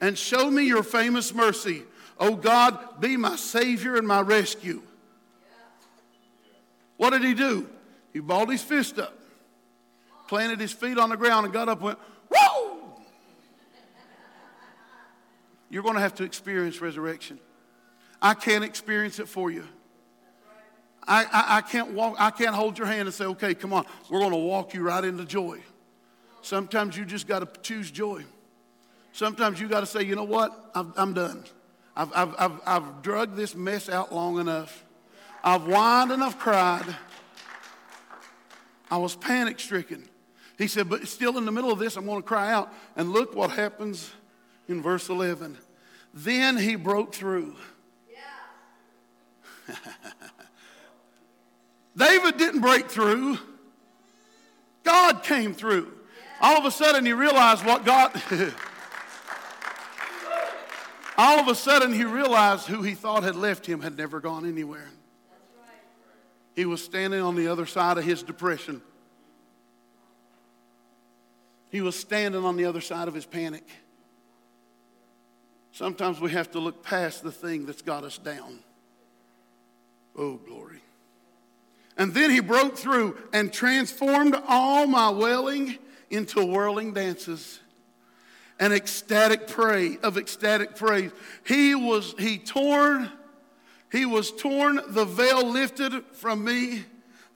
and 0.00 0.18
show 0.18 0.50
me 0.50 0.64
your 0.64 0.82
famous 0.82 1.32
mercy. 1.32 1.84
Oh 2.18 2.34
God, 2.34 3.00
be 3.00 3.16
my 3.16 3.36
Savior 3.36 3.96
and 3.96 4.06
my 4.06 4.20
rescue. 4.20 4.82
What 6.96 7.10
did 7.10 7.22
he 7.22 7.34
do? 7.34 7.68
He 8.12 8.20
balled 8.20 8.50
his 8.50 8.62
fist 8.62 8.98
up, 8.98 9.16
planted 10.28 10.60
his 10.60 10.72
feet 10.72 10.98
on 10.98 11.10
the 11.10 11.16
ground, 11.16 11.44
and 11.44 11.52
got 11.52 11.68
up 11.68 11.78
and 11.78 11.86
went, 11.86 11.98
Whoa! 12.30 12.94
You're 15.70 15.82
going 15.82 15.94
to 15.94 16.00
have 16.00 16.14
to 16.16 16.24
experience 16.24 16.80
resurrection. 16.80 17.38
I 18.20 18.34
can't 18.34 18.62
experience 18.62 19.18
it 19.18 19.28
for 19.28 19.50
you. 19.50 19.64
I, 21.06 21.24
I, 21.24 21.56
I, 21.56 21.60
can't 21.62 21.92
walk, 21.92 22.16
I 22.18 22.30
can't 22.30 22.54
hold 22.54 22.78
your 22.78 22.86
hand 22.86 23.08
and 23.08 23.14
say, 23.14 23.24
okay, 23.24 23.54
come 23.54 23.72
on, 23.72 23.84
we're 24.08 24.20
going 24.20 24.30
to 24.30 24.36
walk 24.36 24.72
you 24.74 24.82
right 24.82 25.02
into 25.02 25.24
joy. 25.24 25.58
Sometimes 26.42 26.96
you 26.96 27.04
just 27.04 27.26
got 27.26 27.40
to 27.40 27.60
choose 27.60 27.90
joy. 27.90 28.24
Sometimes 29.12 29.60
you 29.60 29.68
got 29.68 29.80
to 29.80 29.86
say, 29.86 30.02
you 30.02 30.14
know 30.14 30.24
what, 30.24 30.70
I'm, 30.74 30.92
I'm 30.96 31.14
done. 31.14 31.44
I've, 31.96 32.12
I've, 32.14 32.34
I've, 32.38 32.60
I've 32.66 33.02
drug 33.02 33.34
this 33.34 33.54
mess 33.54 33.88
out 33.88 34.14
long 34.14 34.38
enough. 34.38 34.84
I've 35.42 35.62
whined 35.62 36.12
and 36.12 36.22
I've 36.22 36.38
cried. 36.38 36.96
I 38.90 38.98
was 38.98 39.16
panic 39.16 39.58
stricken. 39.58 40.08
He 40.62 40.68
said, 40.68 40.88
but 40.88 41.08
still 41.08 41.36
in 41.38 41.44
the 41.44 41.50
middle 41.50 41.72
of 41.72 41.80
this, 41.80 41.96
I'm 41.96 42.06
going 42.06 42.22
to 42.22 42.28
cry 42.28 42.52
out. 42.52 42.72
And 42.94 43.12
look 43.12 43.34
what 43.34 43.50
happens 43.50 44.12
in 44.68 44.80
verse 44.80 45.08
11. 45.08 45.58
Then 46.14 46.56
he 46.56 46.76
broke 46.76 47.12
through. 47.12 47.56
Yeah. 49.68 49.74
David 51.96 52.36
didn't 52.36 52.60
break 52.60 52.88
through, 52.88 53.38
God 54.84 55.24
came 55.24 55.52
through. 55.52 55.94
All 56.40 56.58
of 56.58 56.64
a 56.64 56.70
sudden, 56.70 57.04
he 57.04 57.12
realized 57.12 57.66
what 57.66 57.84
God. 57.84 58.12
All 61.18 61.40
of 61.40 61.48
a 61.48 61.56
sudden, 61.56 61.92
he 61.92 62.04
realized 62.04 62.68
who 62.68 62.82
he 62.82 62.94
thought 62.94 63.24
had 63.24 63.34
left 63.34 63.66
him 63.66 63.80
had 63.80 63.96
never 63.96 64.20
gone 64.20 64.46
anywhere. 64.46 64.88
Right. 65.58 65.80
He 66.54 66.66
was 66.66 66.84
standing 66.84 67.20
on 67.20 67.34
the 67.34 67.48
other 67.48 67.66
side 67.66 67.98
of 67.98 68.04
his 68.04 68.22
depression. 68.22 68.80
He 71.72 71.80
was 71.80 71.98
standing 71.98 72.44
on 72.44 72.56
the 72.56 72.66
other 72.66 72.80
side 72.80 73.08
of 73.08 73.14
his 73.14 73.26
panic. 73.26 73.66
Sometimes 75.72 76.20
we 76.20 76.30
have 76.30 76.50
to 76.50 76.60
look 76.60 76.84
past 76.84 77.24
the 77.24 77.32
thing 77.32 77.64
that's 77.64 77.82
got 77.82 78.04
us 78.04 78.18
down. 78.18 78.58
Oh, 80.14 80.36
glory. 80.36 80.82
And 81.96 82.12
then 82.12 82.30
he 82.30 82.40
broke 82.40 82.76
through 82.76 83.16
and 83.32 83.50
transformed 83.50 84.36
all 84.46 84.86
my 84.86 85.10
wailing 85.10 85.78
into 86.10 86.44
whirling 86.44 86.92
dances 86.92 87.58
an 88.60 88.70
ecstatic 88.70 89.48
praise 89.48 89.96
of 90.02 90.18
ecstatic 90.18 90.76
praise. 90.76 91.10
He 91.44 91.74
was 91.74 92.14
he 92.18 92.38
torn 92.38 93.10
He 93.90 94.06
was 94.06 94.30
torn, 94.30 94.78
the 94.88 95.04
veil 95.04 95.50
lifted 95.50 96.04
from 96.12 96.44
me, 96.44 96.84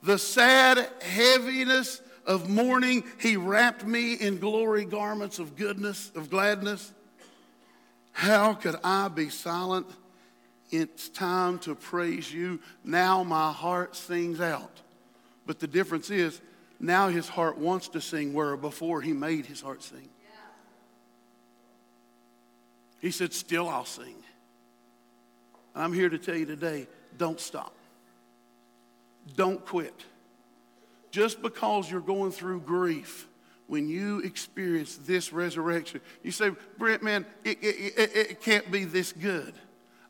the 0.01 0.17
sad 0.17 0.87
heaviness 1.01 2.01
of 2.27 2.49
mourning. 2.49 3.03
He 3.19 3.37
wrapped 3.37 3.85
me 3.85 4.13
in 4.13 4.37
glory 4.37 4.85
garments 4.85 5.39
of 5.39 5.55
goodness, 5.55 6.11
of 6.13 6.29
gladness. 6.29 6.93
How 8.11 8.53
could 8.53 8.75
I 8.83 9.07
be 9.07 9.29
silent? 9.29 9.87
It's 10.69 11.07
time 11.07 11.59
to 11.59 11.73
praise 11.73 12.31
you. 12.31 12.59
Now 12.83 13.23
my 13.23 13.51
heart 13.51 13.95
sings 13.95 14.41
out. 14.41 14.81
But 15.45 15.59
the 15.59 15.67
difference 15.67 16.09
is, 16.11 16.41
now 16.79 17.07
his 17.07 17.29
heart 17.29 17.57
wants 17.57 17.87
to 17.89 18.01
sing 18.01 18.33
where 18.33 18.57
before 18.57 19.01
he 19.01 19.13
made 19.13 19.45
his 19.45 19.61
heart 19.61 19.81
sing. 19.81 20.09
He 22.99 23.11
said, 23.11 23.33
Still 23.33 23.69
I'll 23.69 23.85
sing. 23.85 24.15
I'm 25.75 25.93
here 25.93 26.09
to 26.09 26.17
tell 26.17 26.35
you 26.35 26.45
today 26.45 26.87
don't 27.17 27.39
stop. 27.39 27.73
Don't 29.35 29.63
quit. 29.65 29.93
Just 31.17 31.41
because 31.41 31.89
you're 31.89 31.99
going 31.99 32.29
through 32.29 32.59
grief, 32.59 33.27
when 33.65 33.89
you 33.89 34.19
experience 34.19 34.97
this 34.97 35.33
resurrection, 35.33 35.99
you 36.21 36.29
say, 36.29 36.51
Brent, 36.77 37.01
man, 37.01 37.25
it, 37.43 37.57
it, 37.59 37.97
it, 37.97 38.15
it 38.15 38.41
can't 38.41 38.69
be 38.69 38.83
this 38.83 39.13
good. 39.13 39.55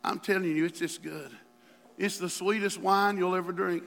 I'm 0.04 0.20
telling 0.20 0.54
you, 0.54 0.66
it's 0.66 0.82
this 0.82 0.98
good. 0.98 1.32
It's 1.98 2.18
the 2.18 2.28
sweetest 2.28 2.82
wine 2.82 3.18
you'll 3.18 3.36
ever 3.36 3.54
drink. 3.54 3.84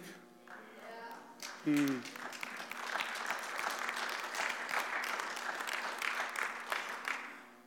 Mm. 1.67 2.01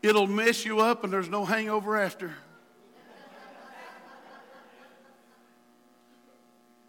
It'll 0.02 0.26
mess 0.26 0.66
you 0.66 0.80
up, 0.80 1.04
and 1.04 1.14
there's 1.14 1.30
no 1.30 1.46
hangover 1.46 1.96
after. 1.96 2.34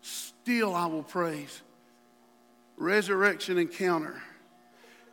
Still, 0.00 0.74
I 0.74 0.86
will 0.86 1.02
praise. 1.02 1.60
Resurrection 2.76 3.58
encounter. 3.58 4.20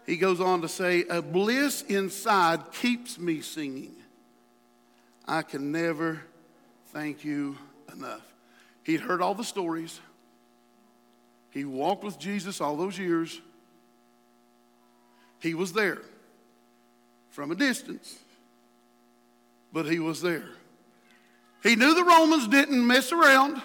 He 0.05 0.17
goes 0.17 0.41
on 0.41 0.61
to 0.61 0.67
say, 0.67 1.03
A 1.09 1.21
bliss 1.21 1.83
inside 1.83 2.71
keeps 2.73 3.19
me 3.19 3.41
singing. 3.41 3.95
I 5.27 5.43
can 5.43 5.71
never 5.71 6.21
thank 6.87 7.23
you 7.23 7.57
enough. 7.93 8.21
He'd 8.83 9.01
heard 9.01 9.21
all 9.21 9.35
the 9.35 9.43
stories. 9.43 9.99
He 11.51 11.65
walked 11.65 12.03
with 12.03 12.17
Jesus 12.17 12.61
all 12.61 12.75
those 12.75 12.97
years. 12.97 13.39
He 15.39 15.53
was 15.53 15.73
there 15.73 16.01
from 17.29 17.51
a 17.51 17.55
distance, 17.55 18.17
but 19.71 19.85
he 19.85 19.99
was 19.99 20.21
there. 20.21 20.45
He 21.63 21.75
knew 21.75 21.93
the 21.93 22.03
Romans 22.03 22.47
didn't 22.47 22.85
mess 22.85 23.11
around, 23.11 23.61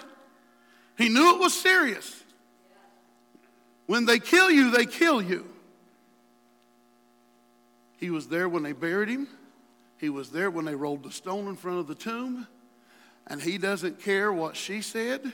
he 0.97 1.09
knew 1.09 1.35
it 1.35 1.39
was 1.39 1.53
serious. 1.53 2.23
When 3.87 4.05
they 4.05 4.19
kill 4.19 4.51
you, 4.51 4.69
they 4.69 4.85
kill 4.85 5.21
you. 5.21 5.45
He 7.97 8.11
was 8.11 8.27
there 8.27 8.47
when 8.47 8.61
they 8.63 8.73
buried 8.73 9.09
him. 9.09 9.27
He 9.97 10.09
was 10.09 10.29
there 10.29 10.51
when 10.51 10.65
they 10.65 10.75
rolled 10.75 11.03
the 11.03 11.11
stone 11.11 11.47
in 11.47 11.55
front 11.55 11.79
of 11.79 11.87
the 11.87 11.95
tomb. 11.95 12.47
And 13.25 13.41
he 13.41 13.57
doesn't 13.57 13.99
care 13.99 14.31
what 14.31 14.55
she 14.55 14.81
said. 14.81 15.33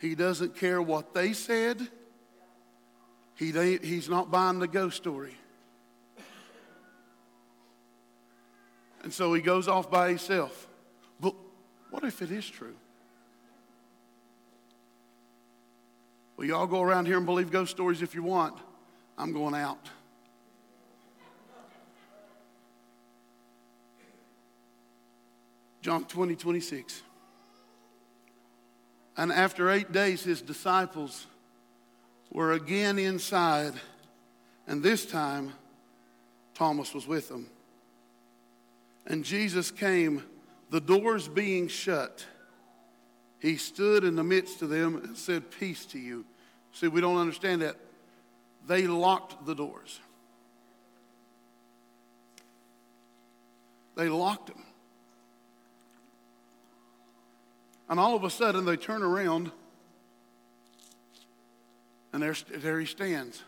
He 0.00 0.14
doesn't 0.14 0.56
care 0.56 0.82
what 0.82 1.14
they 1.14 1.32
said. 1.32 1.88
He, 3.36 3.52
he's 3.78 4.08
not 4.08 4.30
buying 4.30 4.58
the 4.58 4.68
ghost 4.68 4.96
story. 4.96 5.36
And 9.02 9.12
so 9.12 9.34
he 9.34 9.42
goes 9.42 9.68
off 9.68 9.90
by 9.90 10.08
himself. 10.08 10.66
But 11.20 11.34
what 11.90 12.04
if 12.04 12.22
it 12.22 12.30
is 12.30 12.48
true? 12.48 12.74
Well, 16.36 16.46
y'all 16.46 16.66
go 16.66 16.82
around 16.82 17.06
here 17.06 17.16
and 17.16 17.26
believe 17.26 17.50
ghost 17.50 17.70
stories 17.70 18.02
if 18.02 18.14
you 18.14 18.22
want. 18.22 18.58
I'm 19.16 19.32
going 19.32 19.54
out. 19.54 19.88
John 25.80 26.04
20, 26.06 26.34
26. 26.34 27.02
And 29.16 29.30
after 29.30 29.70
eight 29.70 29.92
days, 29.92 30.24
his 30.24 30.42
disciples 30.42 31.26
were 32.32 32.52
again 32.52 32.98
inside, 32.98 33.74
and 34.66 34.82
this 34.82 35.06
time 35.06 35.52
Thomas 36.54 36.94
was 36.94 37.06
with 37.06 37.28
them. 37.28 37.48
And 39.06 39.24
Jesus 39.24 39.70
came, 39.70 40.24
the 40.70 40.80
doors 40.80 41.28
being 41.28 41.68
shut. 41.68 42.24
He 43.44 43.58
stood 43.58 44.04
in 44.04 44.16
the 44.16 44.24
midst 44.24 44.62
of 44.62 44.70
them 44.70 44.96
and 44.96 45.18
said, 45.18 45.50
Peace 45.50 45.84
to 45.86 45.98
you. 45.98 46.24
See, 46.72 46.88
we 46.88 47.02
don't 47.02 47.18
understand 47.18 47.60
that. 47.60 47.76
They 48.66 48.86
locked 48.86 49.44
the 49.44 49.54
doors. 49.54 50.00
They 53.96 54.08
locked 54.08 54.46
them. 54.46 54.62
And 57.90 58.00
all 58.00 58.16
of 58.16 58.24
a 58.24 58.30
sudden, 58.30 58.64
they 58.64 58.78
turn 58.78 59.02
around, 59.02 59.52
and 62.14 62.22
there, 62.22 62.34
there 62.50 62.80
he 62.80 62.86
stands 62.86 63.42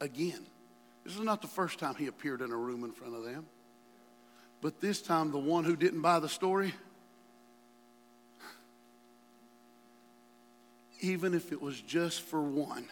again. 0.00 0.46
This 1.02 1.16
is 1.16 1.20
not 1.20 1.42
the 1.42 1.48
first 1.48 1.80
time 1.80 1.96
he 1.96 2.06
appeared 2.06 2.42
in 2.42 2.52
a 2.52 2.56
room 2.56 2.84
in 2.84 2.92
front 2.92 3.16
of 3.16 3.24
them. 3.24 3.46
But 4.62 4.80
this 4.80 5.02
time, 5.02 5.32
the 5.32 5.38
one 5.38 5.64
who 5.64 5.74
didn't 5.74 6.00
buy 6.00 6.20
the 6.20 6.28
story, 6.28 6.74
even 11.00 11.34
if 11.34 11.52
it 11.52 11.60
was 11.60 11.80
just 11.80 12.22
for 12.22 12.40
one, 12.40 12.86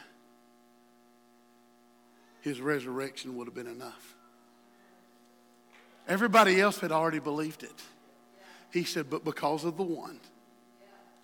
his 2.42 2.60
resurrection 2.60 3.36
would 3.36 3.46
have 3.46 3.54
been 3.54 3.66
enough. 3.66 4.14
Everybody 6.06 6.60
else 6.60 6.78
had 6.80 6.92
already 6.92 7.18
believed 7.18 7.62
it. 7.62 7.82
He 8.70 8.84
said, 8.84 9.08
But 9.08 9.24
because 9.24 9.64
of 9.64 9.76
the 9.76 9.82
one, 9.82 10.20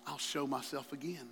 I'll 0.07 0.17
show 0.17 0.47
myself 0.47 0.91
again. 0.91 1.29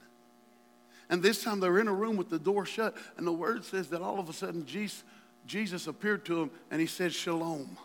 And 1.10 1.24
this 1.24 1.44
time 1.44 1.60
they're 1.60 1.80
in 1.80 1.88
a 1.88 1.94
room 1.94 2.18
with 2.18 2.30
the 2.30 2.38
door 2.38 2.66
shut, 2.66 2.96
and 3.18 3.26
the 3.26 3.32
word 3.32 3.66
says 3.66 3.88
that 3.88 4.02
all 4.02 4.20
of 4.20 4.30
a 4.30 4.34
sudden 4.34 4.66
Jesus, 4.66 5.88
appeared 5.88 6.26
to 6.26 6.44
him 6.44 6.52
and 6.70 6.80
he 6.80 6.88
said, 6.88 7.12
Shalom. 7.12 7.78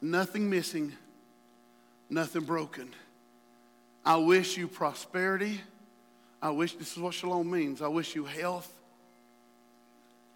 Nothing 0.00 0.48
missing, 0.48 0.92
nothing 2.08 2.42
broken. 2.42 2.94
I 4.04 4.16
wish 4.16 4.56
you 4.56 4.68
prosperity. 4.68 5.60
I 6.44 6.50
wish, 6.50 6.74
this 6.74 6.92
is 6.92 6.98
what 6.98 7.14
shalom 7.14 7.50
means. 7.50 7.80
I 7.80 7.88
wish 7.88 8.14
you 8.14 8.26
health, 8.26 8.70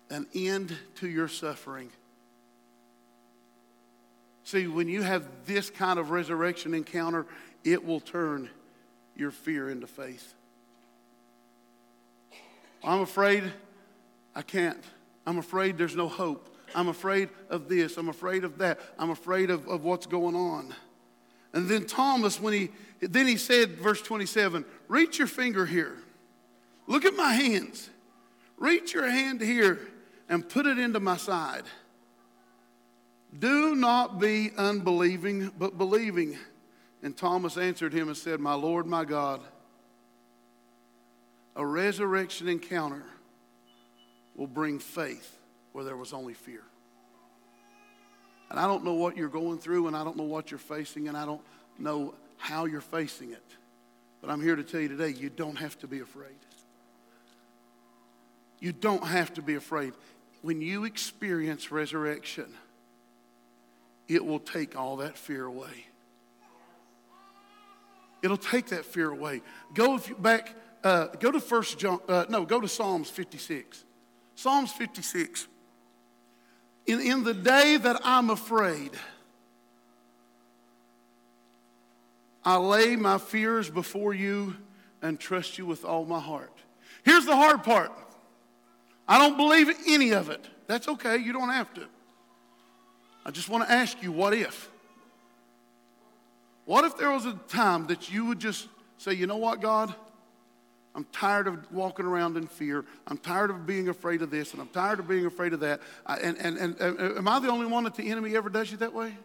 an 0.09 0.27
end 0.35 0.75
to 0.97 1.07
your 1.07 1.29
suffering. 1.29 1.90
See, 4.42 4.66
when 4.68 4.88
you 4.88 5.03
have 5.03 5.29
this 5.44 5.68
kind 5.68 5.99
of 5.99 6.11
resurrection 6.11 6.73
encounter, 6.73 7.27
it 7.62 7.85
will 7.85 8.01
turn 8.01 8.49
your 9.16 9.31
fear 9.31 9.68
into 9.68 9.87
faith. 9.87 10.33
I'm 12.83 13.03
afraid 13.03 13.44
I 14.35 14.40
can't. 14.40 14.83
I'm 15.27 15.37
afraid 15.37 15.77
there's 15.77 15.94
no 15.94 16.09
hope. 16.09 16.48
I'm 16.75 16.88
afraid 16.88 17.29
of 17.50 17.69
this. 17.69 17.98
I'm 17.98 18.09
afraid 18.09 18.44
of 18.44 18.56
that. 18.59 18.81
I'm 18.98 19.11
afraid 19.11 19.50
of, 19.50 19.69
of 19.69 19.85
what's 19.85 20.06
going 20.06 20.35
on. 20.35 20.75
And 21.52 21.69
then 21.69 21.85
Thomas, 21.85 22.40
when 22.40 22.54
he 22.54 22.71
then 23.00 23.27
he 23.27 23.37
said, 23.37 23.73
verse 23.73 24.02
27, 24.02 24.65
reach 24.89 25.19
your 25.19 25.29
finger 25.29 25.67
here. 25.67 25.97
Look 26.87 27.05
at 27.05 27.15
my 27.15 27.33
hands. 27.33 27.91
Reach 28.57 28.95
your 28.95 29.09
hand 29.09 29.41
here 29.41 29.79
and 30.29 30.49
put 30.49 30.67
it 30.67 30.79
into 30.79 31.01
my 31.01 31.17
side. 31.17 31.65
Do 33.39 33.77
not 33.77 34.19
be 34.19 34.51
unbelieving, 34.57 35.53
but 35.59 35.77
believing. 35.77 36.37
And 37.03 37.17
Thomas 37.17 37.57
answered 37.57 37.93
him 37.93 38.09
and 38.09 38.17
said, 38.17 38.41
My 38.41 38.55
Lord, 38.55 38.87
my 38.87 39.05
God, 39.05 39.41
a 41.55 41.65
resurrection 41.65 42.49
encounter 42.49 43.03
will 44.35 44.47
bring 44.47 44.79
faith 44.79 45.37
where 45.73 45.85
there 45.85 45.97
was 45.97 46.13
only 46.13 46.35
fear. 46.35 46.63
And 48.51 48.59
I 48.59 48.67
don't 48.67 48.85
know 48.85 48.95
what 48.95 49.17
you're 49.17 49.29
going 49.29 49.59
through, 49.59 49.89
and 49.89 49.97
I 49.97 50.05
don't 50.05 50.17
know 50.17 50.25
what 50.25 50.51
you're 50.51 50.59
facing, 50.59 51.09
and 51.09 51.17
I 51.17 51.27
don't 51.27 51.43
know 51.79 52.15
how 52.39 52.65
you're 52.65 52.81
facing 52.81 53.33
it. 53.33 53.43
But 54.21 54.31
I'm 54.31 54.42
here 54.42 54.56
to 54.56 54.64
tell 54.64 54.81
you 54.81 54.88
today 54.88 55.10
you 55.10 55.31
don't 55.31 55.56
have 55.56 55.79
to 55.81 55.87
be 55.87 56.00
afraid. 56.00 56.37
You 58.60 58.73
don't 58.73 59.04
have 59.04 59.33
to 59.35 59.42
be 59.42 59.54
afraid. 59.54 59.92
When 60.42 60.60
you 60.60 60.85
experience 60.85 61.71
resurrection, 61.71 62.46
it 64.08 64.25
will 64.25 64.40
take 64.40 64.77
all 64.77 64.96
that 64.96 65.16
fear 65.16 65.44
away. 65.44 65.87
It'll 68.23 68.37
take 68.37 68.69
that 68.69 68.85
fear 68.85 69.10
away. 69.10 69.42
Go 69.75 69.98
back, 70.19 70.54
uh, 70.83 71.06
go 71.21 71.31
to 71.31 71.40
First 71.40 71.79
John, 71.79 72.00
uh, 72.08 72.25
no, 72.29 72.44
go 72.44 72.60
to 72.60 72.69
Psalms 72.69 73.10
56. 73.10 73.85
Psalms 74.35 74.73
56. 74.73 75.46
In, 76.87 77.00
in 77.00 77.23
the 77.23 77.35
day 77.35 77.77
that 77.77 78.00
I'm 78.02 78.31
afraid, 78.31 78.90
I 82.45 82.57
lay 82.57 82.97
my 82.97 83.19
fears 83.19 83.69
before 83.69 84.15
you 84.15 84.57
and 85.03 85.19
trust 85.19 85.59
you 85.59 85.67
with 85.67 85.85
all 85.85 86.05
my 86.05 86.21
heart. 86.21 86.53
Here's 87.05 87.25
the 87.25 87.37
hard 87.37 87.63
part 87.63 87.93
I 89.07 89.19
don't 89.19 89.37
believe 89.37 89.71
any 89.87 90.11
of 90.11 90.31
it. 90.31 90.45
That's 90.67 90.89
okay, 90.89 91.17
you 91.17 91.33
don't 91.33 91.49
have 91.49 91.73
to. 91.75 91.87
I 93.25 93.31
just 93.31 93.49
want 93.49 93.67
to 93.67 93.73
ask 93.73 94.03
you 94.03 94.13
what 94.13 94.35
if? 94.35 94.71
What 96.67 96.85
if 96.85 96.99
there 96.99 97.11
was 97.11 97.25
a 97.25 97.33
time 97.49 97.87
that 97.87 98.13
you 98.13 98.27
would 98.27 98.39
just 98.39 98.69
say, 98.99 99.15
you 99.15 99.27
know 99.27 99.39
what, 99.39 99.63
God? 99.63 99.95
I'm 100.95 101.07
tired 101.13 101.47
of 101.47 101.73
walking 101.73 102.05
around 102.05 102.37
in 102.37 102.47
fear. 102.47 102.85
I'm 103.07 103.19
tired 103.19 103.51
of 103.51 103.67
being 103.67 103.89
afraid 103.89 104.21
of 104.21 104.31
this, 104.31 104.53
and 104.53 104.61
I'm 104.61 104.69
tired 104.69 104.99
of 104.99 105.09
being 105.09 105.27
afraid 105.27 105.53
of 105.53 105.61
that. 105.61 105.81
I, 106.05 106.17
and, 106.17 106.37
and, 106.39 106.59
and, 106.59 106.77
and 106.81 107.19
am 107.19 107.29
I 107.29 107.39
the 107.39 107.49
only 107.49 107.67
one 107.67 107.85
that 107.85 107.95
the 107.95 108.11
enemy 108.11 108.37
ever 108.37 108.51
does 108.51 108.71
you 108.71 108.79
that 108.79 108.93
way? 108.93 109.17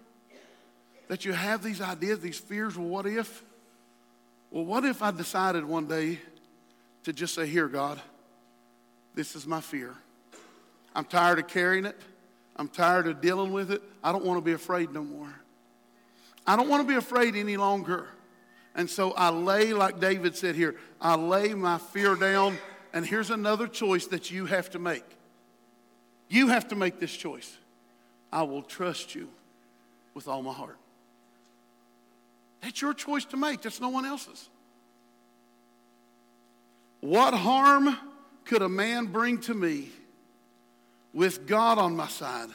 That 1.07 1.25
you 1.25 1.33
have 1.33 1.63
these 1.63 1.81
ideas, 1.81 2.19
these 2.19 2.39
fears, 2.39 2.77
well, 2.77 2.87
what 2.87 3.05
if? 3.05 3.43
Well, 4.51 4.65
what 4.65 4.85
if 4.85 5.01
I 5.01 5.11
decided 5.11 5.65
one 5.65 5.87
day 5.87 6.19
to 7.03 7.13
just 7.13 7.35
say, 7.35 7.45
Here, 7.45 7.67
God, 7.67 8.01
this 9.15 9.35
is 9.35 9.45
my 9.45 9.61
fear. 9.61 9.93
I'm 10.95 11.05
tired 11.05 11.39
of 11.39 11.47
carrying 11.47 11.85
it. 11.85 11.99
I'm 12.55 12.67
tired 12.67 13.07
of 13.07 13.19
dealing 13.19 13.51
with 13.51 13.71
it. 13.71 13.81
I 14.03 14.11
don't 14.11 14.23
want 14.23 14.37
to 14.37 14.45
be 14.45 14.53
afraid 14.53 14.91
no 14.91 15.03
more. 15.03 15.33
I 16.45 16.55
don't 16.55 16.69
want 16.69 16.83
to 16.83 16.87
be 16.87 16.97
afraid 16.97 17.35
any 17.35 17.57
longer. 17.57 18.07
And 18.75 18.89
so 18.89 19.11
I 19.11 19.29
lay, 19.29 19.73
like 19.73 19.99
David 19.99 20.35
said 20.35 20.55
here, 20.55 20.75
I 20.99 21.15
lay 21.15 21.53
my 21.53 21.77
fear 21.77 22.15
down. 22.15 22.57
And 22.91 23.05
here's 23.05 23.31
another 23.31 23.67
choice 23.67 24.07
that 24.07 24.29
you 24.29 24.45
have 24.45 24.69
to 24.71 24.79
make. 24.79 25.05
You 26.29 26.49
have 26.49 26.67
to 26.69 26.75
make 26.75 26.99
this 26.99 27.15
choice. 27.15 27.57
I 28.31 28.43
will 28.43 28.63
trust 28.63 29.15
you 29.15 29.29
with 30.13 30.27
all 30.27 30.41
my 30.41 30.53
heart. 30.53 30.77
That's 32.63 32.81
your 32.81 32.93
choice 32.93 33.25
to 33.25 33.37
make, 33.37 33.61
that's 33.61 33.81
no 33.81 33.89
one 33.89 34.05
else's. 34.05 34.49
What 37.01 37.33
harm 37.33 37.97
could 38.45 38.61
a 38.61 38.69
man 38.69 39.07
bring 39.07 39.39
to 39.41 39.53
me 39.53 39.89
with 41.13 41.45
God 41.45 41.77
on 41.77 41.97
my 41.97 42.07
side? 42.07 42.47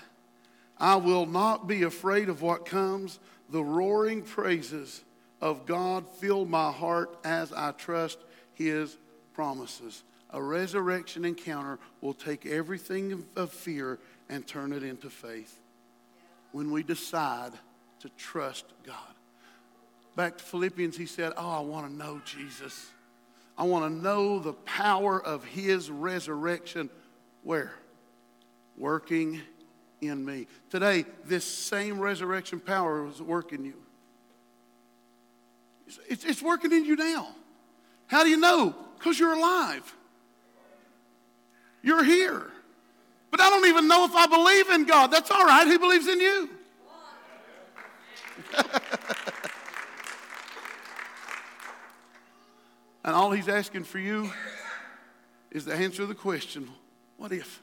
I 0.79 0.97
will 0.97 1.27
not 1.27 1.67
be 1.67 1.83
afraid 1.83 2.31
of 2.31 2.41
what 2.41 2.65
comes. 2.65 3.19
The 3.51 3.63
roaring 3.63 4.23
praises 4.23 5.05
of 5.43 5.67
God 5.67 6.09
fill 6.17 6.47
my 6.47 6.73
heart 6.73 7.15
as 7.23 7.53
I 7.53 7.73
trust 7.73 8.19
His 8.55 8.97
promises. 9.35 10.05
A 10.31 10.43
resurrection 10.43 11.27
encounter 11.27 11.79
will 12.01 12.15
take 12.15 12.47
everything 12.47 13.27
of 13.37 13.51
fear 13.51 13.99
and 14.31 14.47
turn 14.47 14.73
it 14.73 14.83
into 14.83 15.11
faith 15.11 15.61
when 16.53 16.71
we 16.71 16.83
decide 16.83 17.53
to 18.01 18.09
trust 18.17 18.65
God. 18.87 19.18
Back 20.19 20.37
to 20.39 20.43
Philippians, 20.43 20.97
he 20.97 21.07
said, 21.07 21.33
Oh, 21.37 21.49
I 21.49 21.61
want 21.61 21.87
to 21.87 21.95
know 21.95 22.21
Jesus. 22.25 22.89
I 23.57 23.62
want 23.62 23.85
to 23.85 24.03
know 24.03 24.41
the 24.41 24.53
power 24.53 25.25
of 25.25 25.45
his 25.45 25.93
resurrection. 25.93 26.91
Where? 27.45 27.73
Working 28.77 29.41
in 30.01 30.25
me. 30.25 30.49
Today, 30.71 31.05
this 31.25 31.45
same 31.45 32.01
resurrection 32.01 32.59
power 32.59 33.07
is 33.07 33.23
working 33.23 33.64
you. 33.64 33.75
It's, 36.09 36.25
it's 36.25 36.43
working 36.43 36.73
in 36.73 36.85
you 36.85 36.97
now. 36.97 37.29
How 38.09 38.25
do 38.25 38.29
you 38.29 38.39
know? 38.39 38.75
Because 38.99 39.21
you're 39.21 39.35
alive. 39.35 39.95
You're 41.81 42.03
here. 42.03 42.51
But 43.31 43.41
I 43.41 43.51
don't 43.51 43.69
even 43.69 43.87
know 43.87 44.05
if 44.05 44.16
I 44.16 44.27
believe 44.27 44.69
in 44.71 44.85
God. 44.85 45.12
That's 45.12 45.31
all 45.31 45.45
right. 45.45 45.69
He 45.69 45.79
believes 45.79 46.09
in 46.09 46.21
you. 46.21 46.51
and 53.09 53.17
all 53.17 53.31
he's 53.31 53.49
asking 53.49 53.85
for 53.85 53.99
you 53.99 54.31
is 55.51 55.65
to 55.65 55.73
answer 55.73 56.03
to 56.03 56.07
the 56.07 56.15
question 56.15 56.69
what 57.17 57.33
if? 57.33 57.63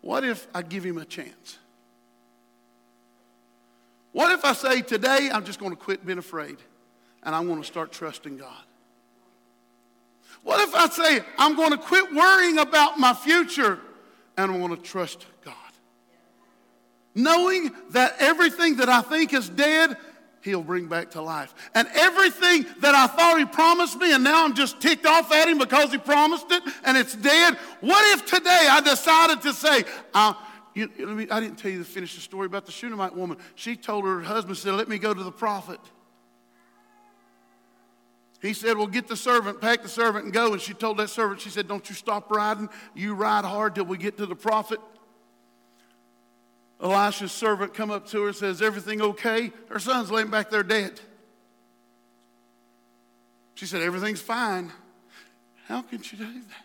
What 0.00 0.24
if 0.24 0.48
I 0.52 0.62
give 0.62 0.82
him 0.82 0.98
a 0.98 1.04
chance? 1.04 1.58
What 4.10 4.32
if 4.32 4.44
I 4.44 4.54
say, 4.54 4.82
today 4.82 5.30
I'm 5.32 5.44
just 5.44 5.60
going 5.60 5.70
to 5.70 5.76
quit 5.76 6.04
being 6.04 6.18
afraid 6.18 6.56
and 7.22 7.32
I'm 7.32 7.46
going 7.46 7.60
to 7.60 7.66
start 7.66 7.92
trusting 7.92 8.38
God? 8.38 8.64
What 10.42 10.58
if 10.68 10.74
I 10.74 10.88
say, 10.88 11.24
I'm 11.38 11.54
going 11.54 11.70
to 11.70 11.78
quit 11.78 12.12
worrying 12.12 12.58
about 12.58 12.98
my 12.98 13.14
future 13.14 13.78
and 14.36 14.50
I 14.50 14.58
want 14.58 14.74
to 14.74 14.90
trust 14.90 15.26
God? 15.44 15.54
Knowing 17.14 17.70
that 17.90 18.16
everything 18.18 18.78
that 18.78 18.88
I 18.88 19.00
think 19.00 19.32
is 19.32 19.48
dead, 19.48 19.96
He'll 20.42 20.62
bring 20.62 20.86
back 20.86 21.12
to 21.12 21.22
life. 21.22 21.54
And 21.74 21.88
everything 21.94 22.66
that 22.80 22.94
I 22.94 23.06
thought 23.06 23.38
He 23.38 23.44
promised 23.44 23.98
me, 23.98 24.12
and 24.12 24.24
now 24.24 24.44
I'm 24.44 24.54
just 24.54 24.80
ticked 24.80 25.06
off 25.06 25.32
at 25.32 25.48
Him 25.48 25.58
because 25.58 25.90
He 25.90 25.98
promised 25.98 26.46
it 26.50 26.62
and 26.84 26.96
it's 26.96 27.14
dead. 27.14 27.54
What 27.80 28.14
if 28.14 28.26
today 28.26 28.66
I 28.68 28.80
decided 28.80 29.40
to 29.42 29.52
say, 29.52 29.84
uh, 30.12 30.34
you, 30.74 30.88
I 31.30 31.40
didn't 31.40 31.56
tell 31.56 31.70
you 31.70 31.78
to 31.78 31.84
finish 31.84 32.14
the 32.14 32.20
story 32.20 32.46
about 32.46 32.66
the 32.66 32.72
Shunammite 32.72 33.14
woman. 33.14 33.36
She 33.54 33.76
told 33.76 34.04
her 34.04 34.20
husband, 34.20 34.56
said, 34.56 34.74
Let 34.74 34.88
me 34.88 34.98
go 34.98 35.14
to 35.14 35.22
the 35.22 35.32
prophet. 35.32 35.80
He 38.40 38.54
said, 38.54 38.76
Well, 38.76 38.88
get 38.88 39.06
the 39.06 39.16
servant, 39.16 39.60
pack 39.60 39.82
the 39.82 39.88
servant, 39.88 40.24
and 40.24 40.32
go. 40.32 40.52
And 40.52 40.60
she 40.60 40.74
told 40.74 40.96
that 40.96 41.10
servant, 41.10 41.40
She 41.40 41.50
said, 41.50 41.68
Don't 41.68 41.88
you 41.88 41.94
stop 41.94 42.30
riding. 42.30 42.68
You 42.94 43.14
ride 43.14 43.44
hard 43.44 43.74
till 43.74 43.84
we 43.84 43.96
get 43.98 44.16
to 44.16 44.26
the 44.26 44.34
prophet. 44.34 44.80
Elisha's 46.82 47.32
servant 47.32 47.74
come 47.74 47.90
up 47.90 48.08
to 48.08 48.22
her 48.22 48.28
and 48.28 48.36
says, 48.36 48.60
Everything 48.60 49.00
okay? 49.00 49.52
Her 49.68 49.78
son's 49.78 50.10
laying 50.10 50.30
back 50.30 50.50
there 50.50 50.62
dead. 50.62 51.00
She 53.54 53.66
said, 53.66 53.82
Everything's 53.82 54.20
fine. 54.20 54.72
How 55.68 55.82
can 55.82 56.02
she 56.02 56.16
do 56.16 56.24
that? 56.24 56.64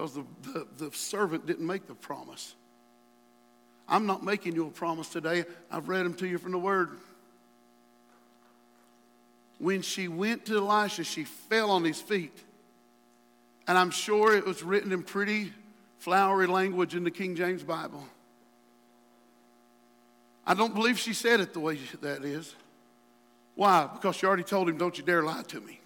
because 0.00 0.14
the, 0.14 0.24
the, 0.42 0.66
the 0.86 0.96
servant 0.96 1.46
didn't 1.46 1.66
make 1.66 1.86
the 1.86 1.94
promise. 1.94 2.54
I'm 3.88 4.06
not 4.06 4.24
making 4.24 4.54
you 4.54 4.66
a 4.66 4.70
promise 4.70 5.08
today. 5.08 5.44
I've 5.70 5.88
read 5.88 6.06
them 6.06 6.14
to 6.14 6.26
you 6.26 6.38
from 6.38 6.52
the 6.52 6.58
Word. 6.58 6.90
When 9.58 9.82
she 9.82 10.08
went 10.08 10.46
to 10.46 10.56
Elisha, 10.56 11.04
she 11.04 11.24
fell 11.24 11.70
on 11.70 11.84
his 11.84 12.00
feet. 12.00 12.32
And 13.66 13.76
I'm 13.76 13.90
sure 13.90 14.34
it 14.34 14.46
was 14.46 14.62
written 14.62 14.90
in 14.90 15.02
pretty 15.02 15.52
flowery 16.00 16.46
language 16.46 16.94
in 16.94 17.04
the 17.04 17.10
King 17.10 17.36
James 17.36 17.62
Bible. 17.62 18.02
I 20.46 20.54
don't 20.54 20.74
believe 20.74 20.98
she 20.98 21.12
said 21.12 21.40
it 21.40 21.52
the 21.52 21.60
way 21.60 21.78
that 22.00 22.24
is. 22.24 22.54
Why? 23.54 23.88
Because 23.92 24.16
she 24.16 24.26
already 24.26 24.42
told 24.42 24.68
him, 24.68 24.78
Don't 24.78 24.96
you 24.96 25.04
dare 25.04 25.22
lie 25.22 25.42
to 25.48 25.60
me. 25.60 25.78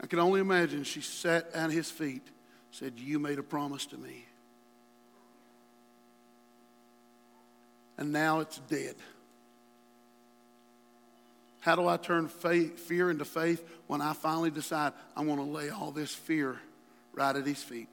I 0.00 0.06
can 0.06 0.18
only 0.18 0.40
imagine 0.40 0.84
she 0.84 1.00
sat 1.00 1.50
at 1.54 1.70
his 1.70 1.90
feet, 1.90 2.26
said, 2.70 2.94
You 2.96 3.18
made 3.18 3.38
a 3.38 3.42
promise 3.42 3.86
to 3.86 3.98
me. 3.98 4.26
And 7.96 8.12
now 8.12 8.40
it's 8.40 8.58
dead. 8.68 8.96
How 11.60 11.76
do 11.76 11.86
I 11.88 11.96
turn 11.96 12.28
faith, 12.28 12.78
fear 12.78 13.10
into 13.10 13.24
faith 13.24 13.66
when 13.86 14.00
I 14.00 14.12
finally 14.12 14.50
decide 14.50 14.92
I 15.16 15.22
want 15.22 15.40
to 15.40 15.46
lay 15.46 15.70
all 15.70 15.90
this 15.90 16.14
fear 16.14 16.58
right 17.12 17.34
at 17.34 17.46
his 17.46 17.62
feet? 17.62 17.88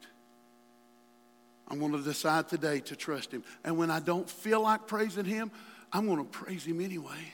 I'm 1.67 1.79
going 1.79 1.91
to 1.91 2.01
decide 2.01 2.47
today 2.47 2.79
to 2.81 2.95
trust 2.95 3.31
him. 3.31 3.43
And 3.63 3.77
when 3.77 3.91
I 3.91 3.99
don't 3.99 4.29
feel 4.29 4.61
like 4.61 4.87
praising 4.87 5.25
him, 5.25 5.51
I'm 5.91 6.05
going 6.05 6.19
to 6.19 6.23
praise 6.23 6.65
him 6.65 6.79
anyway. 6.81 7.33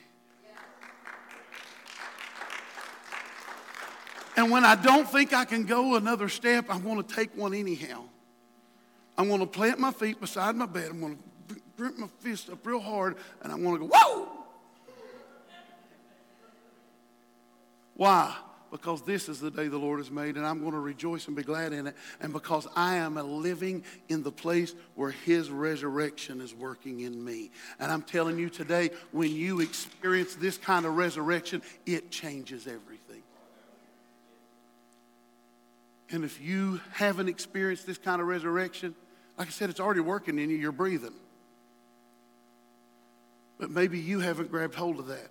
And 4.35 4.49
when 4.49 4.65
I 4.65 4.75
don't 4.75 5.07
think 5.07 5.31
I 5.31 5.45
can 5.45 5.63
go 5.63 5.95
another 5.95 6.27
step, 6.27 6.65
I'm 6.69 6.81
going 6.81 7.01
to 7.01 7.15
take 7.15 7.35
one 7.37 7.53
anyhow. 7.53 8.03
I'm 9.15 9.27
going 9.27 9.41
to 9.41 9.45
plant 9.45 9.77
my 9.77 9.91
feet 9.91 10.19
beside 10.19 10.55
my 10.55 10.65
bed. 10.65 10.89
I'm 10.89 10.99
going 10.99 11.19
to 11.49 11.55
grip 11.77 11.97
my 11.99 12.07
fist 12.19 12.49
up 12.49 12.65
real 12.65 12.79
hard, 12.79 13.17
and 13.43 13.51
I'm 13.51 13.61
going 13.61 13.79
to 13.79 13.87
go, 13.87 13.91
whoa! 13.93 14.27
Why? 17.95 18.35
Because 18.73 19.03
this 19.03 19.29
is 19.29 19.39
the 19.39 19.51
day 19.51 19.67
the 19.67 19.77
Lord 19.77 19.99
has 19.99 20.09
made, 20.09 20.35
and 20.35 20.43
I'm 20.43 20.61
going 20.61 20.71
to 20.71 20.79
rejoice 20.79 21.27
and 21.27 21.35
be 21.35 21.43
glad 21.43 21.73
in 21.73 21.85
it. 21.85 21.95
And 22.19 22.33
because 22.33 22.67
I 22.75 22.95
am 22.95 23.13
living 23.13 23.83
in 24.09 24.23
the 24.23 24.31
place 24.31 24.73
where 24.95 25.11
His 25.11 25.51
resurrection 25.51 26.41
is 26.41 26.55
working 26.55 27.01
in 27.01 27.23
me. 27.23 27.51
And 27.79 27.91
I'm 27.91 28.01
telling 28.01 28.39
you 28.39 28.49
today, 28.49 28.89
when 29.11 29.31
you 29.31 29.59
experience 29.59 30.33
this 30.33 30.57
kind 30.57 30.87
of 30.87 30.97
resurrection, 30.97 31.61
it 31.85 32.09
changes 32.09 32.65
everything. 32.65 33.21
And 36.09 36.25
if 36.25 36.41
you 36.41 36.81
haven't 36.93 37.29
experienced 37.29 37.85
this 37.85 37.99
kind 37.99 38.21
of 38.23 38.27
resurrection, 38.27 38.95
like 39.37 39.49
I 39.49 39.51
said, 39.51 39.69
it's 39.69 39.79
already 39.79 39.99
working 39.99 40.39
in 40.39 40.49
you, 40.49 40.57
you're 40.57 40.71
breathing. 40.71 41.13
But 43.59 43.69
maybe 43.69 43.99
you 43.99 44.19
haven't 44.19 44.49
grabbed 44.49 44.73
hold 44.73 44.97
of 44.97 45.05
that. 45.07 45.29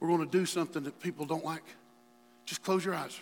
We're 0.00 0.08
going 0.08 0.28
to 0.28 0.38
do 0.38 0.46
something 0.46 0.84
that 0.84 1.00
people 1.00 1.26
don't 1.26 1.44
like. 1.44 1.64
Just 2.44 2.62
close 2.62 2.84
your 2.84 2.94
eyes. 2.94 3.18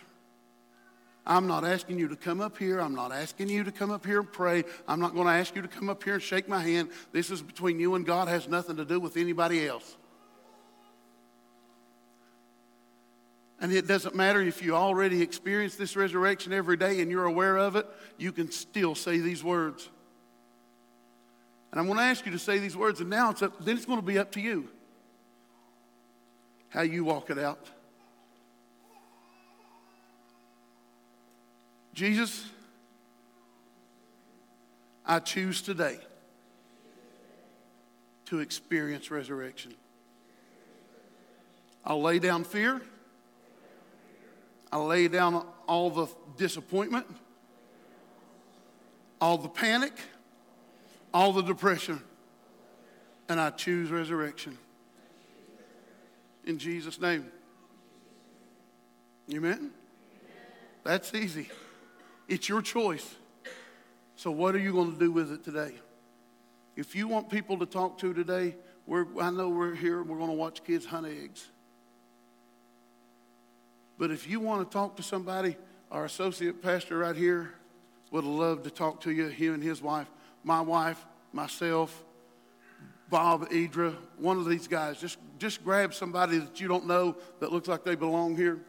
I'm 1.27 1.49
not 1.49 1.65
asking 1.65 1.99
you 1.99 2.07
to 2.09 2.17
come 2.17 2.41
up 2.41 2.57
here. 2.57 2.81
I'm 2.81 2.95
not 2.95 3.11
asking 3.11 3.49
you 3.49 3.65
to 3.65 3.73
come 3.73 3.91
up 3.91 4.07
here 4.07 4.21
and 4.21 4.31
pray. 4.31 4.63
I'm 4.87 5.01
not 5.01 5.15
going 5.15 5.27
to 5.27 5.33
ask 5.33 5.57
you 5.57 5.63
to 5.63 5.69
come 5.69 5.89
up 5.89 6.05
here 6.05 6.15
and 6.15 6.23
shake 6.23 6.49
my 6.49 6.61
hand. 6.61 6.91
This 7.13 7.31
is 7.31 7.43
between 7.43 7.81
you 7.81 7.97
and 7.97 8.07
God, 8.07 8.29
has 8.29 8.47
nothing 8.49 8.77
to 8.77 8.85
do 8.85 9.01
with 9.01 9.17
anybody 9.17 9.67
else. 9.67 9.97
And 13.61 13.73
it 13.73 13.89
doesn't 13.89 14.15
matter 14.15 14.41
if 14.41 14.63
you 14.63 14.77
already 14.77 15.23
experience 15.23 15.75
this 15.77 15.97
resurrection 15.97 16.53
every 16.53 16.77
day 16.77 17.01
and 17.01 17.11
you're 17.11 17.25
aware 17.25 17.57
of 17.57 17.75
it, 17.75 17.87
you 18.19 18.31
can 18.31 18.53
still 18.53 18.95
say 18.95 19.19
these 19.19 19.43
words. 19.43 19.89
And 21.73 21.81
I'm 21.81 21.87
going 21.87 21.99
to 21.99 22.05
ask 22.05 22.25
you 22.25 22.33
to 22.33 22.39
say 22.39 22.59
these 22.59 22.77
words, 22.77 23.01
and 23.01 23.11
now 23.11 23.31
it's 23.31 23.43
up, 23.43 23.65
then 23.65 23.77
it's 23.77 23.87
going 23.87 23.99
to 23.99 24.07
be 24.07 24.19
up 24.19 24.31
to 24.33 24.41
you 24.41 24.69
how 26.69 26.83
you 26.83 27.05
walk 27.05 27.31
it 27.31 27.39
out. 27.39 27.67
Jesus, 31.95 32.45
I 35.05 35.19
choose 35.19 35.63
today 35.63 35.99
to 38.27 38.41
experience 38.41 39.11
resurrection. 39.11 39.73
I'll 41.85 42.03
lay 42.03 42.19
down 42.19 42.45
fear. 42.45 42.83
I'll 44.73 44.87
lay 44.87 45.09
down 45.09 45.47
all 45.67 45.91
the 45.91 46.09
disappointment, 46.37 47.07
all 49.21 49.39
the 49.39 49.49
panic, 49.49 49.93
all 51.15 51.33
the 51.33 51.43
depression, 51.43 52.03
and 53.29 53.41
I 53.41 53.51
choose 53.51 53.91
resurrection. 53.91 54.59
In 56.47 56.59
Jesus' 56.59 57.01
name. 57.01 57.27
Amen? 59.33 59.73
That's 60.85 61.13
easy. 61.13 61.49
It's 62.29 62.49
your 62.49 62.63
choice. 62.63 63.15
So, 64.15 64.31
what 64.31 64.55
are 64.55 64.59
you 64.59 64.73
going 64.73 64.93
to 64.93 64.99
do 64.99 65.11
with 65.11 65.33
it 65.33 65.45
today? 65.45 65.73
If 66.77 66.95
you 66.95 67.09
want 67.09 67.29
people 67.29 67.59
to 67.59 67.67
talk 67.67 67.99
to 67.99 68.15
today, 68.15 68.55
I 69.21 69.31
know 69.31 69.49
we're 69.49 69.75
here, 69.75 70.03
we're 70.03 70.19
going 70.19 70.31
to 70.31 70.37
watch 70.37 70.63
kids 70.65 70.87
hunt 70.87 71.07
eggs. 71.07 71.47
But 73.99 74.11
if 74.11 74.29
you 74.29 74.41
want 74.41 74.69
to 74.69 74.73
talk 74.73 74.97
to 74.97 75.03
somebody, 75.03 75.57
our 75.91 76.05
associate 76.05 76.63
pastor 76.63 76.99
right 76.99 77.17
here 77.17 77.55
would 78.11 78.25
love 78.25 78.63
to 78.63 78.71
talk 78.71 79.01
to 79.03 79.11
you, 79.11 79.27
him 79.27 79.55
and 79.55 79.63
his 79.63 79.83
wife, 79.83 80.07
my 80.45 80.61
wife, 80.61 81.05
myself, 81.33 82.05
Bob, 83.09 83.49
Idra, 83.51 83.95
one 84.19 84.37
of 84.37 84.47
these 84.49 84.69
guys. 84.69 85.01
Just, 85.01 85.19
just 85.39 85.65
grab 85.65 85.95
somebody 85.95 86.39
that 86.39 86.61
you 86.61 86.69
don't 86.69 86.87
know 86.87 87.17
that 87.41 87.53
looks 87.53 87.69
like 87.69 87.85
they 87.85 87.95
belong 87.95 88.37
here. 88.37 88.61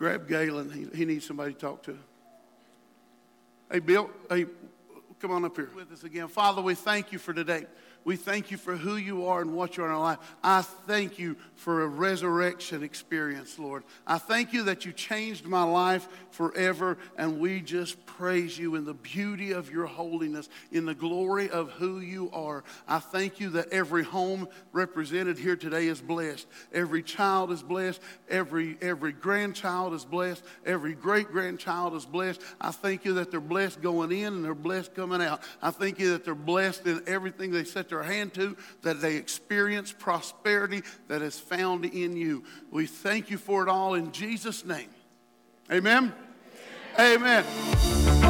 grab 0.00 0.26
Galen. 0.26 0.70
He, 0.72 0.98
he 0.98 1.04
needs 1.04 1.26
somebody 1.26 1.52
to 1.52 1.58
talk 1.58 1.82
to. 1.82 1.96
Hey, 3.70 3.80
Bill, 3.80 4.10
hey, 4.30 4.46
come 5.20 5.30
on 5.30 5.44
up 5.44 5.54
here 5.54 5.68
with 5.76 5.92
us 5.92 6.02
again. 6.02 6.26
Father, 6.26 6.62
we 6.62 6.74
thank 6.74 7.12
you 7.12 7.18
for 7.18 7.34
today. 7.34 7.66
We 8.04 8.16
thank 8.16 8.50
you 8.50 8.56
for 8.56 8.76
who 8.76 8.96
you 8.96 9.26
are 9.26 9.42
and 9.42 9.54
what 9.54 9.76
you 9.76 9.84
are 9.84 9.86
in 9.86 9.92
our 9.92 10.00
life. 10.00 10.18
I 10.42 10.62
thank 10.62 11.18
you 11.18 11.36
for 11.54 11.82
a 11.82 11.86
resurrection 11.86 12.82
experience, 12.82 13.58
Lord. 13.58 13.84
I 14.06 14.16
thank 14.18 14.52
you 14.52 14.64
that 14.64 14.86
you 14.86 14.92
changed 14.92 15.44
my 15.44 15.62
life 15.62 16.08
forever, 16.30 16.96
and 17.18 17.38
we 17.38 17.60
just 17.60 18.04
praise 18.06 18.58
you 18.58 18.74
in 18.76 18.86
the 18.86 18.94
beauty 18.94 19.52
of 19.52 19.70
your 19.70 19.86
holiness, 19.86 20.48
in 20.72 20.86
the 20.86 20.94
glory 20.94 21.50
of 21.50 21.70
who 21.72 22.00
you 22.00 22.30
are. 22.32 22.64
I 22.88 23.00
thank 23.00 23.38
you 23.38 23.50
that 23.50 23.68
every 23.70 24.04
home 24.04 24.48
represented 24.72 25.38
here 25.38 25.56
today 25.56 25.86
is 25.86 26.00
blessed. 26.00 26.46
Every 26.72 27.02
child 27.02 27.52
is 27.52 27.62
blessed. 27.62 28.00
Every, 28.30 28.78
every 28.80 29.12
grandchild 29.12 29.92
is 29.92 30.06
blessed. 30.06 30.42
Every 30.64 30.94
great 30.94 31.30
grandchild 31.30 31.94
is 31.94 32.06
blessed. 32.06 32.40
I 32.60 32.70
thank 32.70 33.04
you 33.04 33.14
that 33.14 33.30
they're 33.30 33.40
blessed 33.40 33.82
going 33.82 34.12
in 34.12 34.32
and 34.32 34.44
they're 34.44 34.54
blessed 34.54 34.94
coming 34.94 35.20
out. 35.20 35.42
I 35.60 35.70
thank 35.70 35.98
you 35.98 36.12
that 36.12 36.24
they're 36.24 36.34
blessed 36.34 36.86
in 36.86 37.02
everything 37.06 37.50
they 37.50 37.64
set 37.64 37.89
their 37.90 38.02
hand 38.02 38.34
to, 38.34 38.56
that 38.82 39.00
they 39.00 39.16
experience 39.16 39.92
prosperity 39.92 40.82
that 41.08 41.22
is 41.22 41.38
found 41.38 41.84
in 41.84 42.16
you. 42.16 42.44
We 42.70 42.86
thank 42.86 43.30
you 43.30 43.38
for 43.38 43.62
it 43.62 43.68
all 43.68 43.94
in 43.94 44.12
Jesus' 44.12 44.64
name. 44.64 44.88
Amen. 45.70 46.12
Amen. 46.98 47.44
Amen. 47.46 48.29